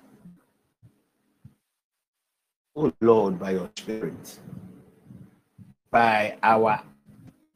[2.79, 4.37] Oh Lord, by your spirit,
[5.89, 6.79] by our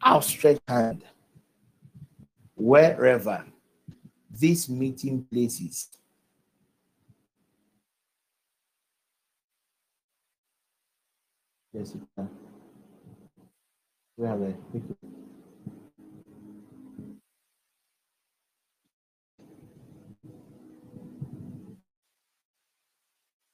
[0.03, 1.03] outstretched hand,
[2.55, 3.45] wherever
[4.32, 5.89] this meeting places,
[11.72, 12.28] Jessica,
[14.15, 14.55] where are they?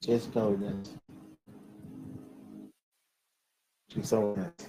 [0.00, 1.07] Jessica with us.
[3.98, 4.68] She's so nice.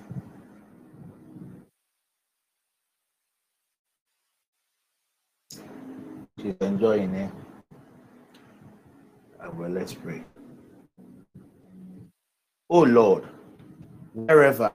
[6.42, 7.32] She's enjoying it.
[9.40, 10.24] Uh, well, let's pray.
[12.72, 13.26] Oh Lord,
[14.14, 14.72] wherever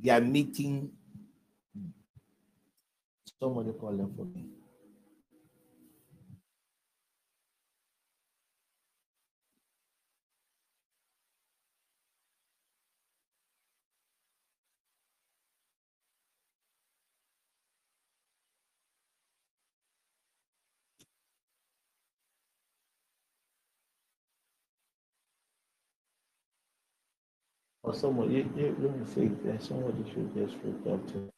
[0.00, 0.92] they are meeting,
[3.40, 4.44] somebody call them for me.
[27.82, 31.28] Or someone, you, you, let me see, there's somebody should just reach out to.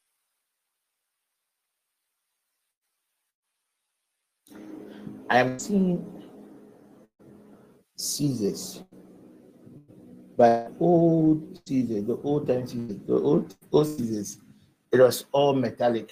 [5.30, 6.04] I am seeing
[7.96, 8.82] Caesars
[10.36, 14.40] But old season, the old time season, the old old seasons,
[14.92, 16.10] it was all metallic.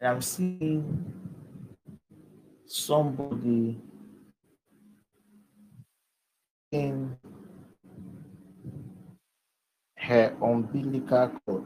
[0.00, 1.12] And I'm seeing
[2.66, 3.78] somebody
[6.72, 7.16] in
[9.96, 11.64] her umbilical cord.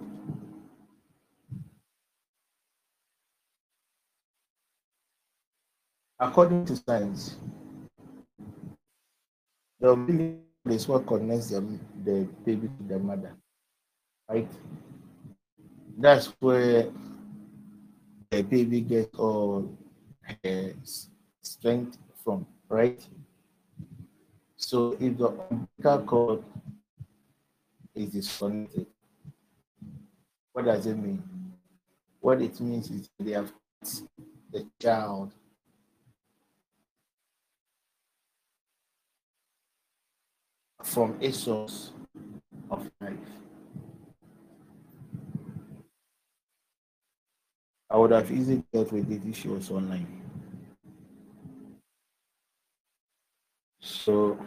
[6.18, 7.36] According to science,
[9.80, 11.60] the umbilical is what connects the,
[12.04, 13.36] the baby to the mother,
[14.28, 14.48] right?
[15.98, 16.90] That's where
[18.30, 19.76] the baby gets all
[20.44, 20.72] her
[21.42, 23.06] strength from, right?
[24.66, 26.44] So if the umbilical cord
[27.94, 28.86] is disconnected,
[30.54, 31.22] what does it mean?
[32.18, 33.52] What it means is they have
[34.50, 35.32] the child
[40.82, 41.92] from a source
[42.70, 43.18] of life.
[47.90, 50.22] I would have easily dealt with it if she was online.
[53.80, 54.38] So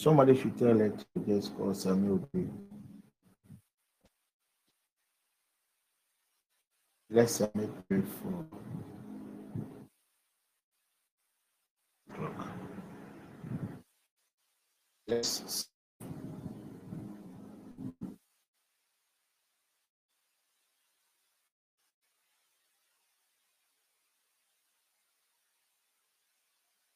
[0.00, 2.26] somebody should tell her to just call Samuel.
[7.10, 8.46] Let Samuel pray for
[15.06, 15.68] Let's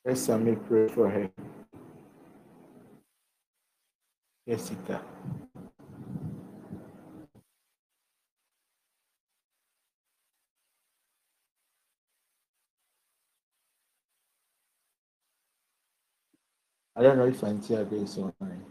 [0.05, 1.31] let Samuel pray for her.
[4.49, 5.01] Jessica.
[16.97, 18.65] I don't know if Santiago is online.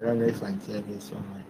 [0.00, 1.44] I don't know if Santiago is online.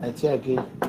[0.00, 0.85] Santiago.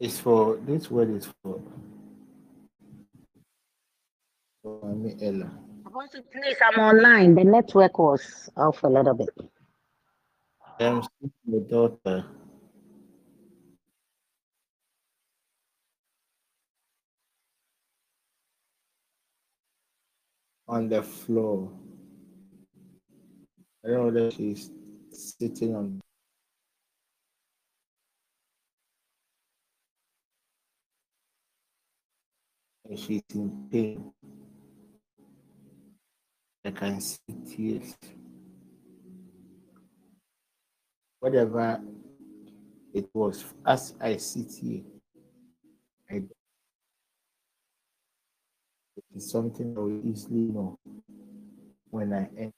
[0.00, 1.60] It's for this word is for
[4.94, 5.50] me Ella.
[5.86, 7.34] Apostle, please, I'm online.
[7.34, 9.30] The network was off a little bit.
[10.78, 12.24] I'm seeing the daughter.
[20.68, 21.72] On the floor.
[23.84, 24.70] I don't know whether she's
[25.10, 26.00] sitting on.
[32.88, 34.12] And she's in pain.
[36.64, 37.94] I can see tears.
[41.20, 41.80] Whatever
[42.94, 44.82] it was, as I sit here,
[46.10, 46.22] I
[48.96, 50.78] it is something I will easily know
[51.90, 52.52] when I enter.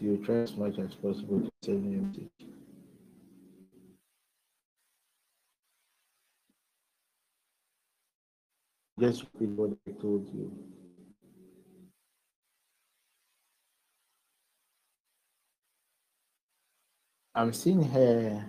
[0.00, 2.67] You try as much as possible to send me a message.
[8.98, 10.52] Just repeat what I told you.
[17.34, 18.44] I'm seeing her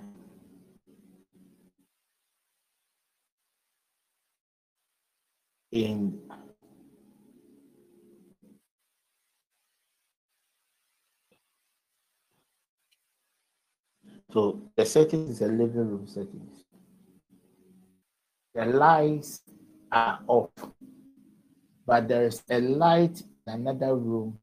[5.72, 6.20] in
[14.34, 16.64] so the settings is a living room settings.
[18.56, 19.42] The lights
[19.92, 20.50] are off,
[21.86, 24.40] but there is a light in another room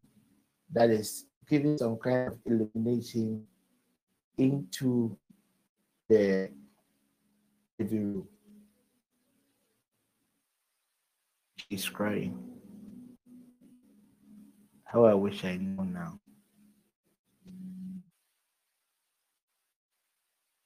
[0.73, 3.47] that is giving some kind of illumination
[4.37, 5.17] into
[6.09, 6.51] the
[7.79, 8.29] living room.
[11.57, 12.39] She's crying.
[14.85, 16.21] How I wish I knew now.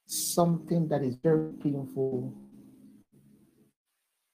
[0.05, 2.33] Something that is very painful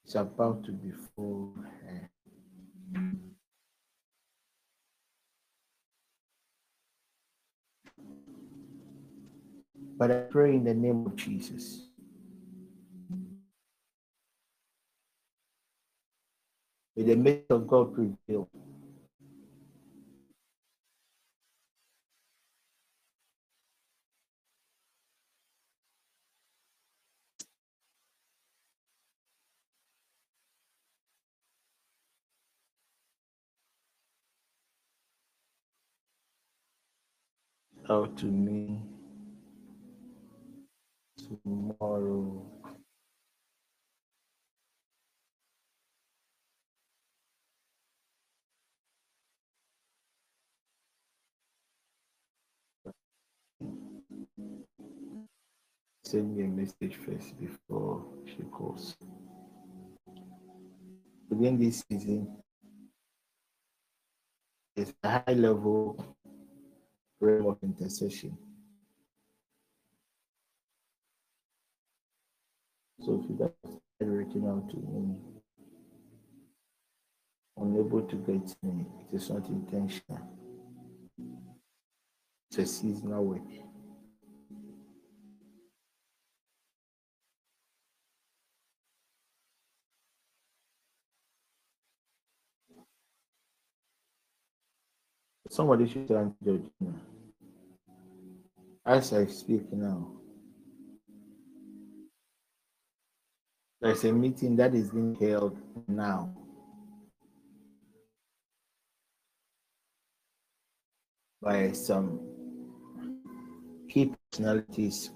[0.08, 1.52] is about to befall
[1.82, 2.10] her.
[2.94, 3.10] Eh.
[9.98, 11.88] But I pray in the name of Jesus.
[16.96, 18.48] May the mercy of God prevail.
[37.90, 38.82] Out to me
[41.16, 42.44] tomorrow.
[56.04, 58.96] Send me a message first before she calls.
[61.28, 62.36] Within this season,
[64.74, 66.16] it's a high level
[67.20, 68.36] of intercession.
[73.00, 75.16] So if you guys are reaching out to me,
[77.56, 80.20] unable to get me, it is not intentional.
[82.50, 83.67] It's a seasonal work.
[95.58, 97.00] Somebody should to Georgina.
[98.86, 100.12] As I speak now,
[103.80, 106.32] there's a meeting that is being held now.
[111.42, 112.20] By some
[113.90, 115.10] key personalities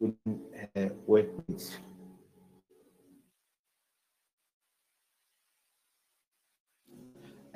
[0.00, 0.40] within
[0.74, 1.76] her uh, workplace.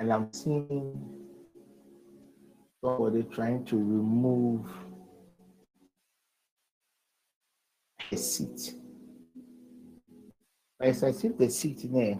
[0.01, 0.99] And I'm seeing
[2.83, 4.65] somebody trying to remove
[8.11, 8.73] a seat.
[10.81, 12.17] As I see the seat there,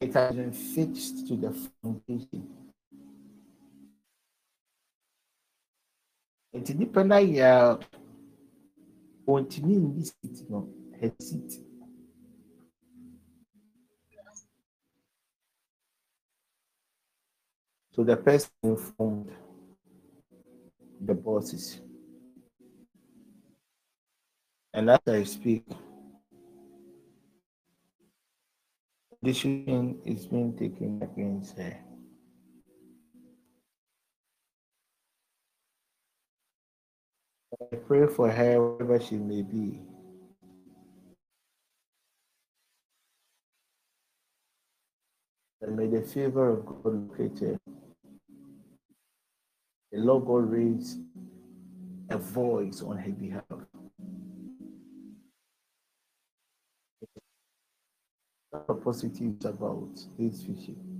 [0.00, 2.48] it has been fixed to the foundation.
[6.52, 7.78] Nti nipa na yɛ a
[9.28, 10.50] wɔntumi nyi seat
[11.00, 11.60] her seat.
[17.92, 19.30] So the person informed
[21.00, 21.80] the bosses.
[24.72, 25.64] And as I speak,
[29.22, 31.76] decision is being taken against her.
[37.60, 39.89] I pray for her wherever she may be.
[45.62, 47.58] And may the favor of God locate her.
[49.92, 50.98] The Lord God raise
[52.10, 53.44] a voice on her behalf.
[58.82, 60.98] Positive about this vision.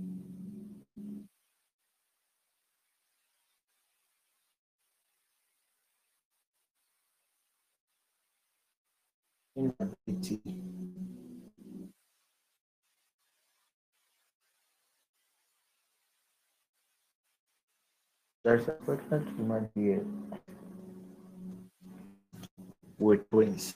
[9.55, 10.41] Inability.
[18.43, 20.03] There's a pregnant woman here
[22.97, 23.75] with twins.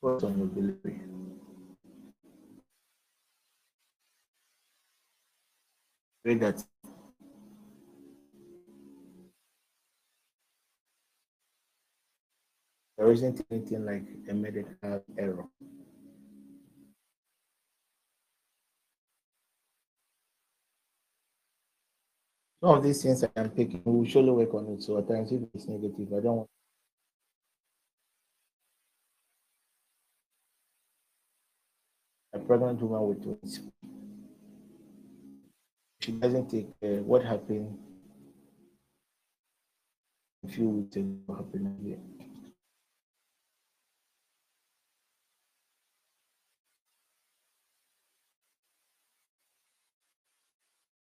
[0.00, 1.00] What's on your delivery?
[6.22, 6.62] Pray that
[12.96, 15.46] there isn't anything like a medical error.
[22.64, 24.82] Some of these things I am picking, we will surely work on it.
[24.82, 26.48] So at times, if it's negative, I don't want.
[32.32, 33.60] A pregnant woman with twins.
[36.00, 37.76] She doesn't take uh, what happened
[40.42, 41.98] a few weeks ago, what happened here.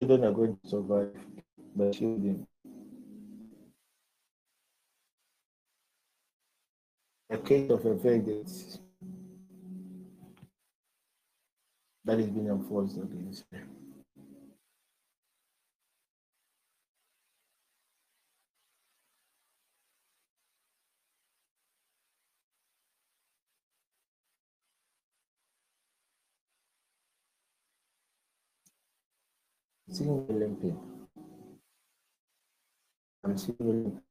[0.01, 1.15] Children are going to survive,
[1.75, 2.47] but she didn't.
[7.29, 8.51] A case of a verdict
[12.05, 13.63] that is being enforced against her.
[29.89, 30.92] Seeing the limping
[33.23, 34.01] considering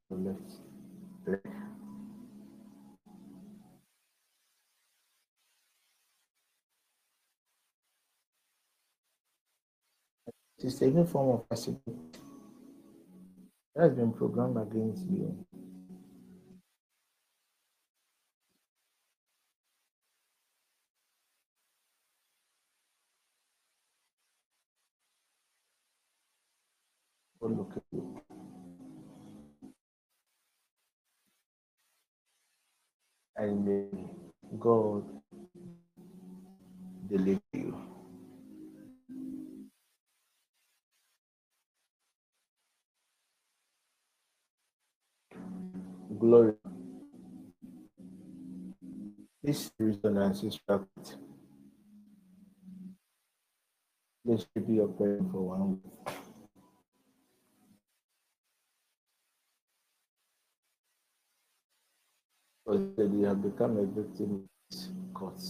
[10.59, 11.97] It is new form of passivity
[13.75, 15.45] that has been programmed against you.
[27.41, 28.32] Look at you.
[33.43, 34.05] And may
[34.61, 35.05] God
[37.11, 37.77] deliver you.
[46.19, 46.55] Glory.
[49.43, 51.17] This resonance is perfect.
[54.25, 56.15] This should be your prayer for one week.
[62.65, 65.41] Because you have become a victim of this court.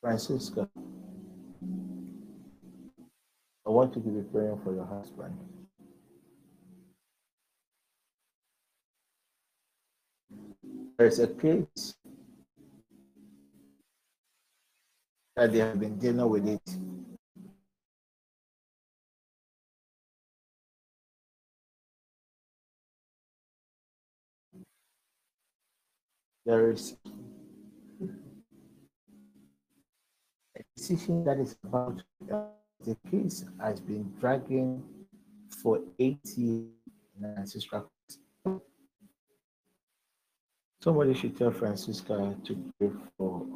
[0.00, 0.68] Francisca,
[3.64, 5.38] I want you to be praying for your husband.
[10.98, 11.94] There's a case
[15.36, 17.03] that they have been dealing with it.
[26.46, 26.96] There is
[30.56, 34.82] a decision that is about the case has been dragging
[35.48, 37.66] for eight years.
[40.82, 43.46] Somebody should tell Francisca to pray for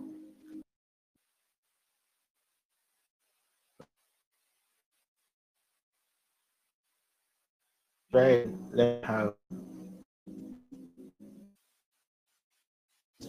[8.15, 9.35] and let her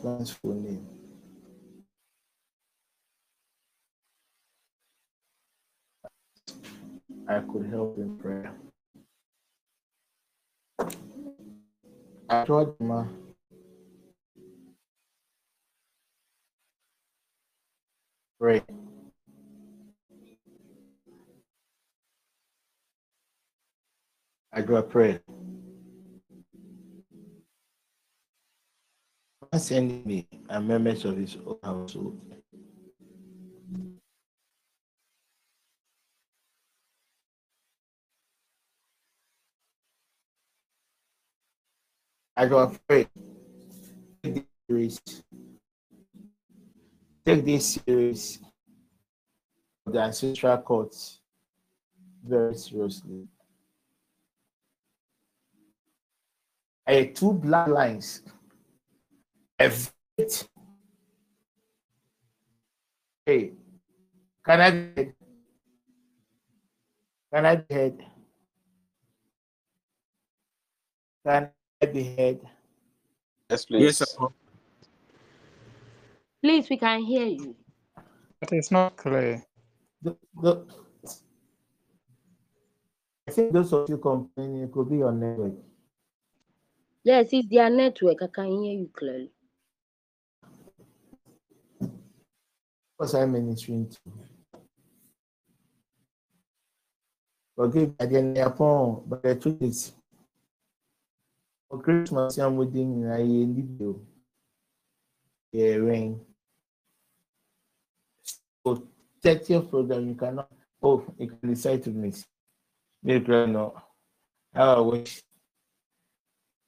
[0.01, 0.87] full name.
[7.27, 8.53] I could help in prayer.
[12.29, 13.05] I told Ma,
[18.39, 18.63] pray.
[24.53, 25.21] I do a prayer.
[29.57, 32.21] Send me a members of his own household.
[42.37, 42.55] I do
[42.87, 43.07] pray.
[44.23, 45.01] Take this series.
[47.25, 48.39] Take series
[49.85, 51.19] of the ancestral courts
[52.23, 53.27] very seriously.
[56.87, 58.21] I two black lines.
[59.61, 59.69] A.
[63.25, 63.51] Hey,
[64.45, 65.13] can I be heard?
[67.33, 68.05] Can I be heard?
[71.25, 71.49] Can
[71.81, 72.39] I be heard?
[73.49, 73.83] Yes, please.
[73.83, 74.27] Yes, sir.
[76.41, 77.55] Please, we can hear you.
[78.39, 79.43] But it's not clear.
[80.01, 80.65] The, the,
[83.27, 85.53] I think those of you complaining it could be your network.
[87.03, 88.23] Yes, it's their network.
[88.23, 89.31] I can hear you clearly.
[92.99, 93.97] Because I'm ministering to.
[97.55, 99.93] Forgive me again, upon, but the truth is,
[101.69, 104.01] for Christmas, I'm waiting in a video.
[105.53, 106.19] Yeah, rain.
[108.65, 108.83] So,
[109.23, 110.51] 30th program, you cannot,
[110.83, 112.25] oh, you can decide to miss.
[113.01, 113.81] Maybe no.
[114.53, 115.23] How I wish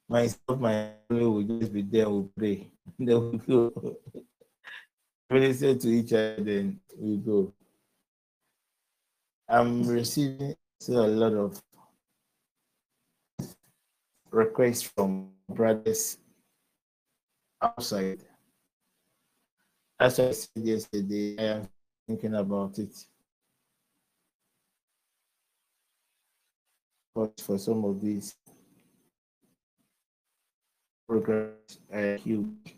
[0.08, 2.70] myself, my family would just be there, we'll pray.
[2.98, 3.96] Then we go.
[5.32, 7.52] Minister to each other, then we go.
[9.48, 11.62] I'm receiving still a lot of
[14.30, 16.18] requests from brothers
[17.62, 18.20] outside.
[19.98, 21.68] As I said yesterday, I am
[22.06, 22.94] thinking about it.
[27.14, 28.34] But for some of these
[31.08, 32.76] programs are huge.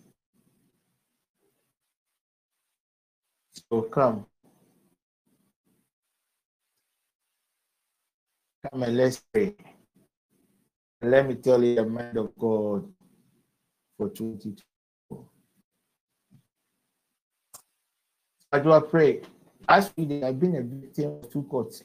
[3.82, 4.26] Come.
[8.70, 9.54] Come and let's pray.
[11.02, 12.90] Let me tell you the mind of God
[13.98, 15.26] for 2024.
[18.52, 19.20] I do I pray.
[19.68, 21.82] As we have been a victim of two courts.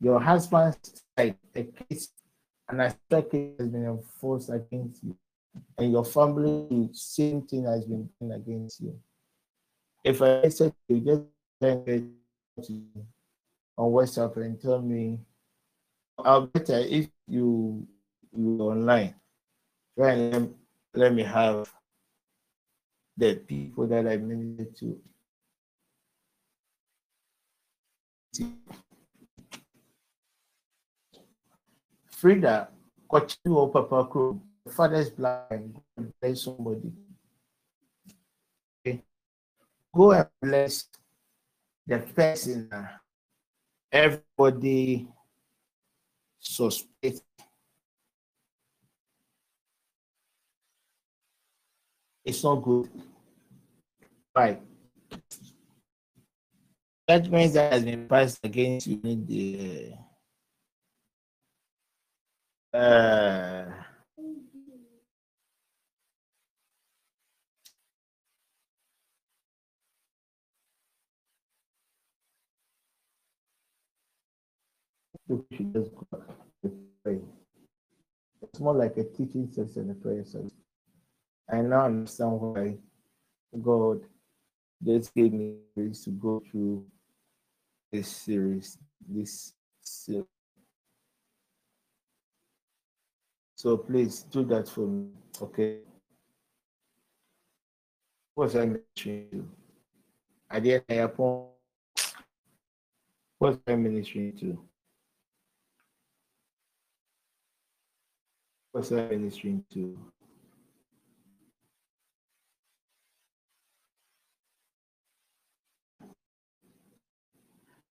[0.00, 2.08] Your husband's side, a case,
[2.68, 5.16] and a case has been enforced against you.
[5.78, 8.98] And your family, the same thing has been done against you
[10.06, 11.22] if I said you just
[11.60, 12.04] language
[13.76, 15.18] on WhatsApp and tell me,
[16.24, 17.86] I'll better if you
[18.32, 19.14] you online.
[19.98, 20.50] Try and let,
[20.94, 21.68] let me have
[23.16, 25.00] the people that I minister to.
[32.10, 32.68] Frida,
[33.10, 34.40] continue, Papa Crow,
[34.70, 35.80] father's blind,
[36.20, 36.92] bless somebody.
[39.96, 40.88] Go and bless
[41.86, 42.68] the person.
[43.90, 45.08] Everybody
[46.38, 47.22] suspect.
[52.22, 52.90] It's not good.
[54.36, 54.60] Right.
[57.08, 59.94] Judgments that has been passed against you in the
[62.74, 63.64] uh,
[75.28, 76.06] you should just go
[76.62, 76.72] to
[77.02, 77.20] pray.
[78.42, 80.50] It's more like a teaching session, a prayer session.
[81.50, 82.76] I now understand why
[83.62, 84.02] God
[84.84, 86.84] just gave me grace to go through
[87.92, 90.24] this series, this series.
[93.56, 95.08] So please do that for me,
[95.40, 95.78] okay?
[98.34, 99.48] What's I ministering to?
[100.50, 101.46] I did upon
[103.38, 104.58] what's I ministering to?
[108.76, 109.98] What's I ministering to?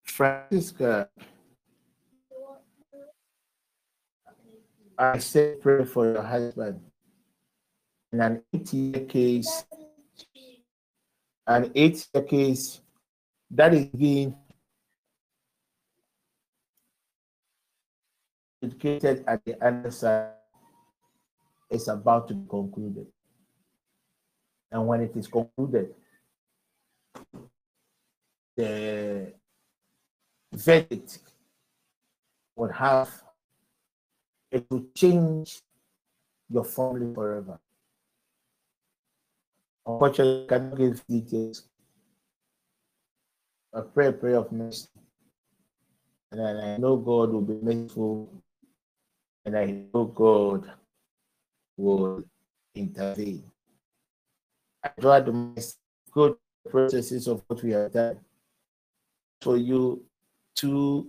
[0.04, 1.08] Francisca,
[4.96, 6.80] I said pray for your husband.
[8.12, 9.64] In an eight-year case,
[11.48, 12.80] an eight-year case
[13.50, 14.36] that is being
[18.62, 20.35] educated at the other side
[21.70, 23.06] is about to be concluded.
[24.70, 25.94] And when it is concluded,
[28.56, 29.32] the
[30.52, 31.18] verdict
[32.56, 33.10] would have
[34.50, 35.60] it will change
[36.48, 37.58] your family forever.
[39.84, 41.68] Unfortunately, I cannot give details.
[43.74, 44.88] I pray a prayer of mercy.
[46.32, 48.32] And I know God will be merciful.
[49.44, 50.70] And I know God
[51.76, 52.24] will
[52.74, 53.44] intervene.
[54.82, 55.74] I draw the
[56.10, 56.36] good
[56.70, 58.18] processes of what we have done
[59.40, 60.04] for you
[60.56, 61.06] to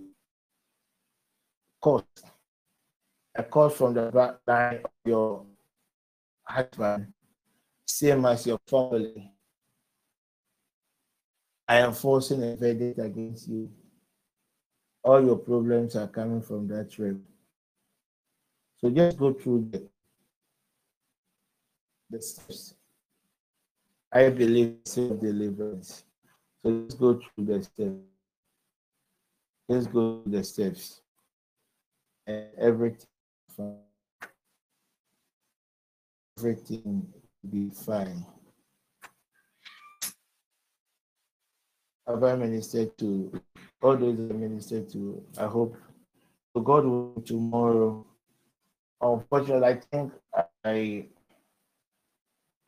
[1.80, 2.02] cause
[3.34, 5.46] a call from the backline of your
[6.44, 7.12] husband,
[7.86, 9.32] same as your family.
[11.68, 13.70] I am forcing a verdict against you.
[15.04, 17.20] All your problems are coming from that rape.
[18.80, 19.88] So just go through the,
[22.10, 22.74] the steps.
[24.12, 26.04] I believe in deliverance.
[26.62, 27.96] So let's go through the steps.
[29.68, 31.02] Let's go through the steps.
[32.26, 33.06] And everything,
[36.38, 37.06] everything
[37.42, 38.24] will be fine.
[42.06, 43.30] Have I ministered to
[43.82, 45.22] all those I ministered to?
[45.38, 45.76] I hope
[46.54, 48.06] so God will tomorrow.
[49.00, 50.12] Unfortunately, I think
[50.64, 51.06] I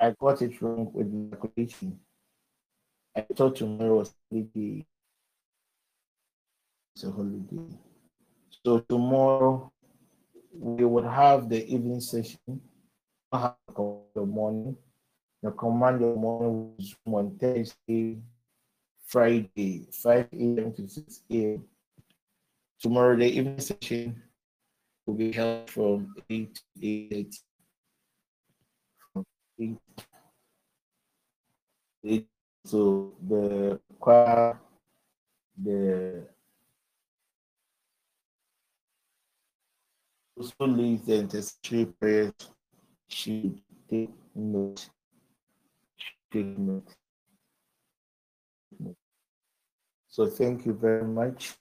[0.00, 2.00] I got it wrong with the calculation.
[3.14, 4.86] I thought tomorrow was holiday.
[6.94, 7.76] It's a holiday.
[8.64, 9.70] So tomorrow
[10.52, 12.62] we would have the evening session,
[13.30, 13.56] have
[14.14, 14.76] the morning.
[15.42, 18.18] The command of morning was on Thursday,
[19.06, 20.72] Friday, 5 a.m.
[20.74, 21.64] to 6 a.m.
[22.80, 24.22] Tomorrow the evening session
[25.06, 27.36] will be held from 8 to 8
[29.60, 29.78] 8
[32.04, 32.28] 8
[32.64, 34.60] so the choir,
[35.62, 36.26] the
[40.36, 42.32] also leads the intercessory prayers
[43.08, 44.88] should take note.
[46.32, 46.94] Take note.
[50.08, 51.54] So thank you very much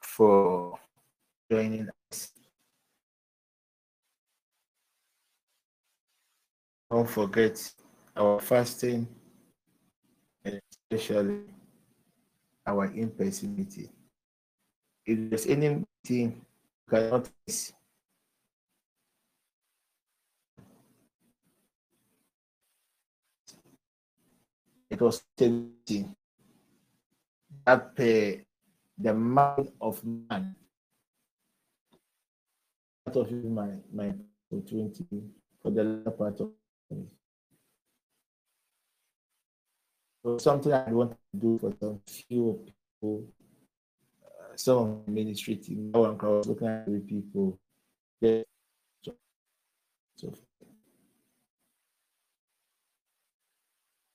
[0.00, 0.78] for
[1.50, 2.32] joining us.
[6.90, 7.72] Don't forget
[8.16, 9.08] our fasting
[10.44, 11.40] and especially
[12.66, 13.66] our in-person.
[15.04, 16.32] If there's anything you
[16.88, 17.72] cannot miss,
[24.90, 26.14] it was 17
[27.64, 28.42] that uh,
[28.98, 30.54] the mind of man
[33.04, 34.12] part of my my
[34.48, 35.06] for 20
[35.62, 36.50] for the part of.
[40.24, 42.64] So something I want to do for some few
[43.00, 43.26] people
[44.24, 45.92] uh, some of the ministry team.
[45.94, 47.58] I was looking at the people.
[48.20, 48.42] Yeah.
[49.04, 49.14] So,
[50.16, 50.34] so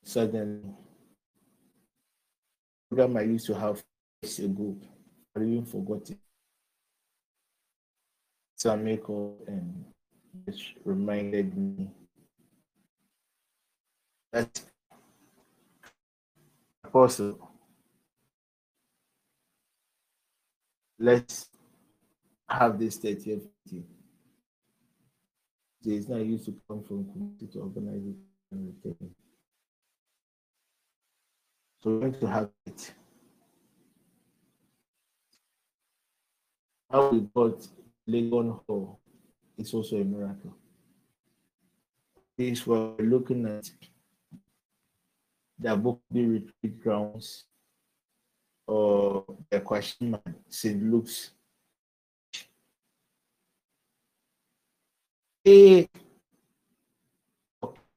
[0.04, 0.70] suddenly,
[2.90, 3.82] program I used to have
[4.24, 4.84] a group.
[5.36, 6.18] I even forgot it.
[8.58, 9.86] So I make up and
[10.46, 11.90] which reminded me
[14.32, 14.62] that
[16.92, 17.52] possible.
[21.02, 21.50] let's
[22.48, 23.86] have this 30th meeting.
[25.84, 28.16] It's not used to come from community to organize it.
[31.82, 32.94] So we're going to have it.
[36.92, 37.68] How we got
[38.08, 39.00] Legon Hall
[39.58, 40.56] is also a miracle.
[42.38, 43.70] This we're looking at
[45.62, 47.46] the book be retreat grounds
[48.68, 50.82] or the question mark St.
[50.84, 51.32] Luke's.
[55.46, 55.88] They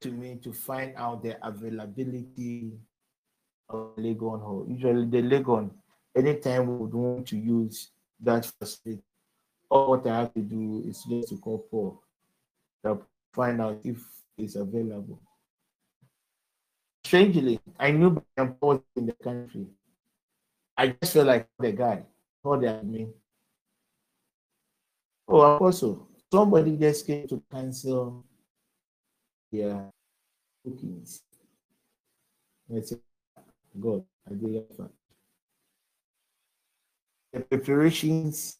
[0.00, 2.72] to me to find out the availability
[3.70, 4.66] of Legon Hall.
[4.68, 5.70] Usually the Legon,
[6.14, 7.90] anytime we would want to use
[8.20, 9.02] that facility,
[9.70, 12.02] all what I have to do is just to call
[12.84, 13.00] to
[13.32, 13.98] find out if
[14.36, 15.18] it's available.
[17.04, 19.66] Strangely, I knew Paul was in the country.
[20.76, 22.02] I just felt like the guy,
[22.44, 23.12] not the admin.
[25.28, 28.24] Oh, also, somebody just came to cancel
[29.52, 29.90] their
[30.64, 31.22] bookings.
[32.74, 33.00] I said,
[33.78, 34.90] God, I did that.
[37.32, 38.56] The preparations,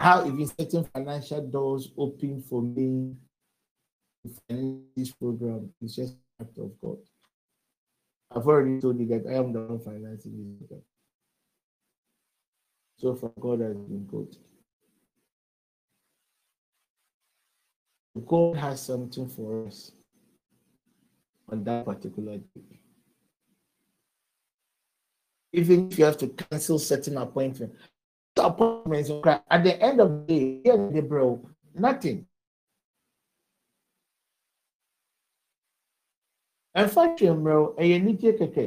[0.00, 3.16] how even certain financial doors open for me
[4.96, 6.98] this program is just act of God.
[8.30, 10.78] I've already told you that I am the one financing this.
[12.98, 14.36] So far, God has been good.
[18.26, 19.92] God has something for us
[21.50, 22.80] on that particular day.
[25.52, 27.76] Even if you have to cancel certain appointments,
[28.36, 29.10] appointments
[29.50, 31.38] at the end of the day,
[31.74, 32.26] nothing.
[36.76, 38.64] Ɛmfa hwɛ mmerɛw ɛyɛ anigye kɛkɛ.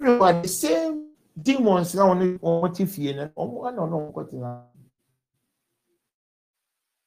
[0.00, 1.10] Wɔ the same
[1.40, 4.50] demons na wɔn wɔn ti fie no wɔn ana wɔn kɔ tena.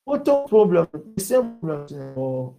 [0.07, 2.55] Wotɔ problem the same problem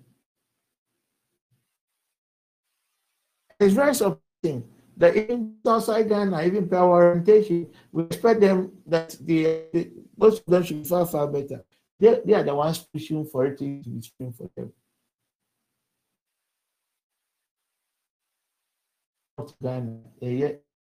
[3.59, 4.65] na it's very surprising
[4.97, 10.47] that even outside Ghana even per orientation we expect them that the, the most of
[10.47, 11.65] them should be far far better.
[11.99, 14.73] They they are the ones pushing for it to be stream for them.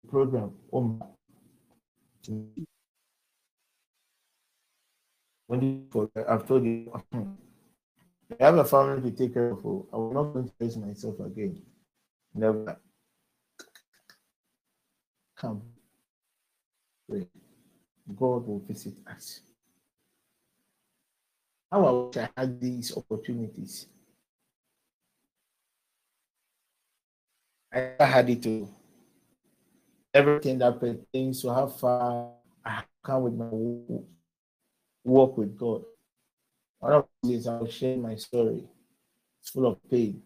[0.09, 1.03] Program um
[5.47, 5.89] when
[6.29, 6.93] I've told you
[8.39, 9.65] I have a family to take care of.
[9.67, 11.61] oh, I will not going to myself again.
[12.35, 12.79] Never
[15.37, 15.63] come.
[17.09, 17.27] Pray.
[18.17, 19.41] God will visit us.
[21.71, 23.89] How I wish I had these opportunities.
[27.73, 28.69] I had it to
[30.15, 32.33] everything that pertains to how far
[32.65, 33.49] I come with my
[35.05, 35.83] walk with God.
[36.79, 38.69] One of these I'll share my story.
[39.41, 40.23] It's full of pain.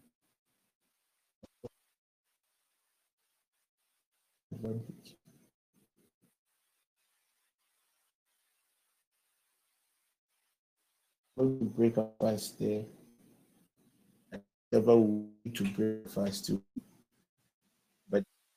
[11.37, 12.85] Going break up fast there.
[14.73, 16.63] Never will need to break fast too.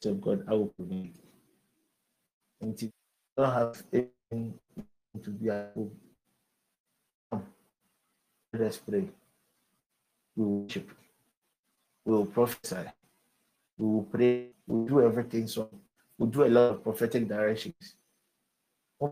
[0.06, 1.12] Of God, I will provide.
[2.62, 2.92] And if
[3.36, 4.60] don't have anything
[5.24, 5.92] to be able.
[8.54, 9.10] Let us pray.
[10.36, 10.90] We will worship.
[12.06, 12.86] We will prophesy.
[13.78, 14.48] We will pray.
[14.66, 15.48] We will do everything.
[15.48, 15.70] So
[16.18, 17.96] we'll do a lot of prophetic directions.
[19.02, 19.08] I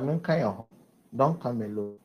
[0.00, 0.66] mean, kind of,
[1.14, 1.98] don't come alone.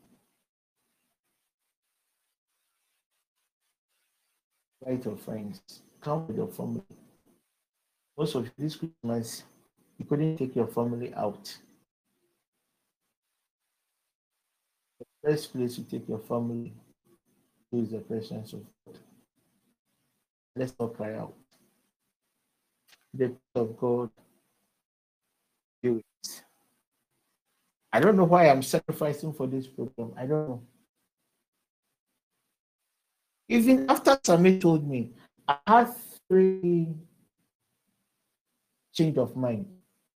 [4.86, 5.62] Invite your friends.
[6.02, 6.82] Come with your family.
[8.18, 9.44] Most of this Christmas,
[9.98, 11.56] you couldn't take your family out.
[14.99, 16.74] The best place to take your family
[17.72, 18.98] is the presence of God.
[20.56, 21.34] Let's not cry out.
[23.14, 24.10] The peace of God
[25.84, 26.44] do it.
[27.94, 30.14] I don't know why I'm sacrificing for this program.
[30.18, 30.62] I don't know.
[33.52, 35.11] Even after Sami told me,
[35.45, 35.94] I have
[36.30, 36.88] very
[38.94, 39.65] change of mind.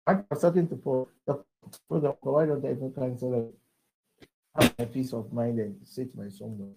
[0.07, 1.43] I was starting to put the
[1.89, 4.27] program, why don't I even cancel it?
[4.55, 6.75] Have my peace of mind and sit my somewhere.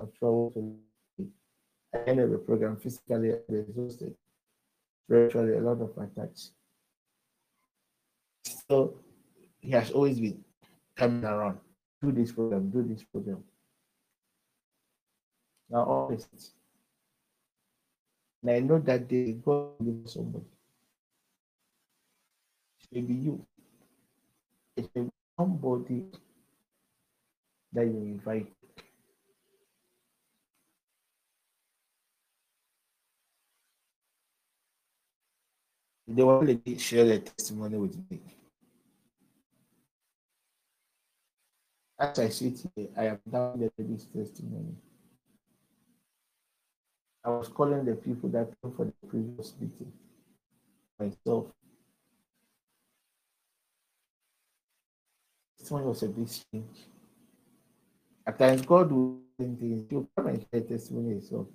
[0.00, 1.28] I've traveled to
[1.94, 4.14] I ended the program physically exhausted,
[5.04, 6.52] spiritually, a lot of attacks.
[8.68, 8.94] So
[9.60, 10.42] he has always been
[10.96, 11.58] coming around,
[12.02, 13.44] do this program, do this program.
[15.70, 16.52] Now, this,
[18.42, 20.44] and I know that they go give somebody.
[22.80, 23.46] It may be you.
[24.76, 26.04] It may be somebody
[27.72, 28.52] that you invite.
[36.06, 38.20] The one lady shared a testimony with me.
[41.98, 44.74] As I sit here, I have downloaded this testimony.
[47.24, 49.92] I was calling the people that came for the previous meeting
[50.98, 51.46] myself.
[55.58, 56.86] This one was a bit strange.
[58.26, 59.86] At times, God will do things.
[59.90, 61.46] You come and share testimony yourself.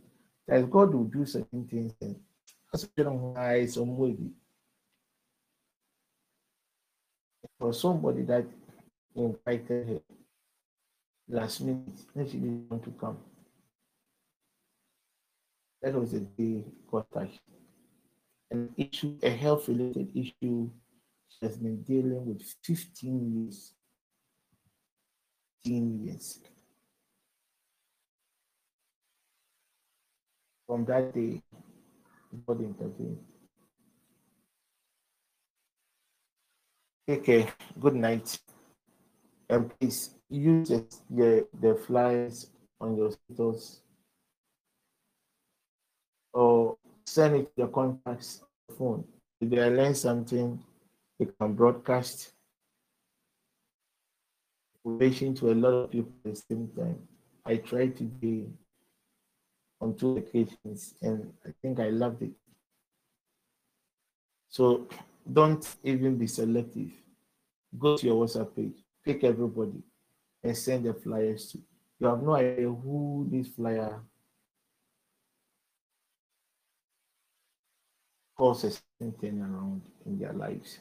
[0.48, 2.16] At times, God will do certain things and
[2.72, 4.16] that's why some way.
[7.60, 8.46] For somebody that
[9.16, 10.00] invited her
[11.28, 13.18] last minute, then she didn't want to come.
[15.82, 17.40] That was a day got touched.
[18.52, 20.70] An issue, a health related issue
[21.30, 23.74] she has been dealing with 15 years.
[25.64, 26.40] 15 years.
[30.68, 31.42] From that day,
[32.46, 33.20] God intervened.
[37.10, 37.48] Okay,
[37.80, 38.38] good night.
[39.50, 43.82] And please use the, the, the flyers on your status
[46.34, 48.44] or send it to your contacts
[48.78, 49.04] phone.
[49.42, 50.60] If they learn something,
[51.18, 52.32] they can broadcast
[54.86, 57.00] information to a lot of people at the same time.
[57.46, 58.48] I tried to be
[59.82, 62.32] on two occasions and I think I loved it.
[64.50, 64.88] So
[65.32, 66.92] don't even be selective.
[67.78, 69.84] Go to your WhatsApp page, pick everybody,
[70.44, 71.60] and send the flyers to.
[72.00, 74.02] You have no idea who this flyer
[78.40, 80.80] causes anything around in their lives.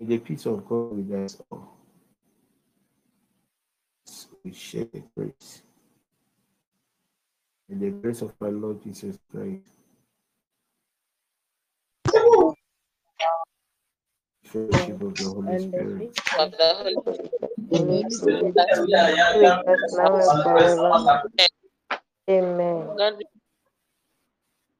[0.00, 1.76] May the peace of God with us all.
[4.42, 5.60] We share the grace.
[7.68, 9.68] In the grace of our Lord Jesus Christ.
[14.44, 16.18] Fellowship of the Holy Spirit.
[16.38, 16.96] of the Holy
[18.42, 18.78] With us
[19.92, 21.22] now and forever.
[22.30, 22.88] Amen.
[22.96, 23.22] God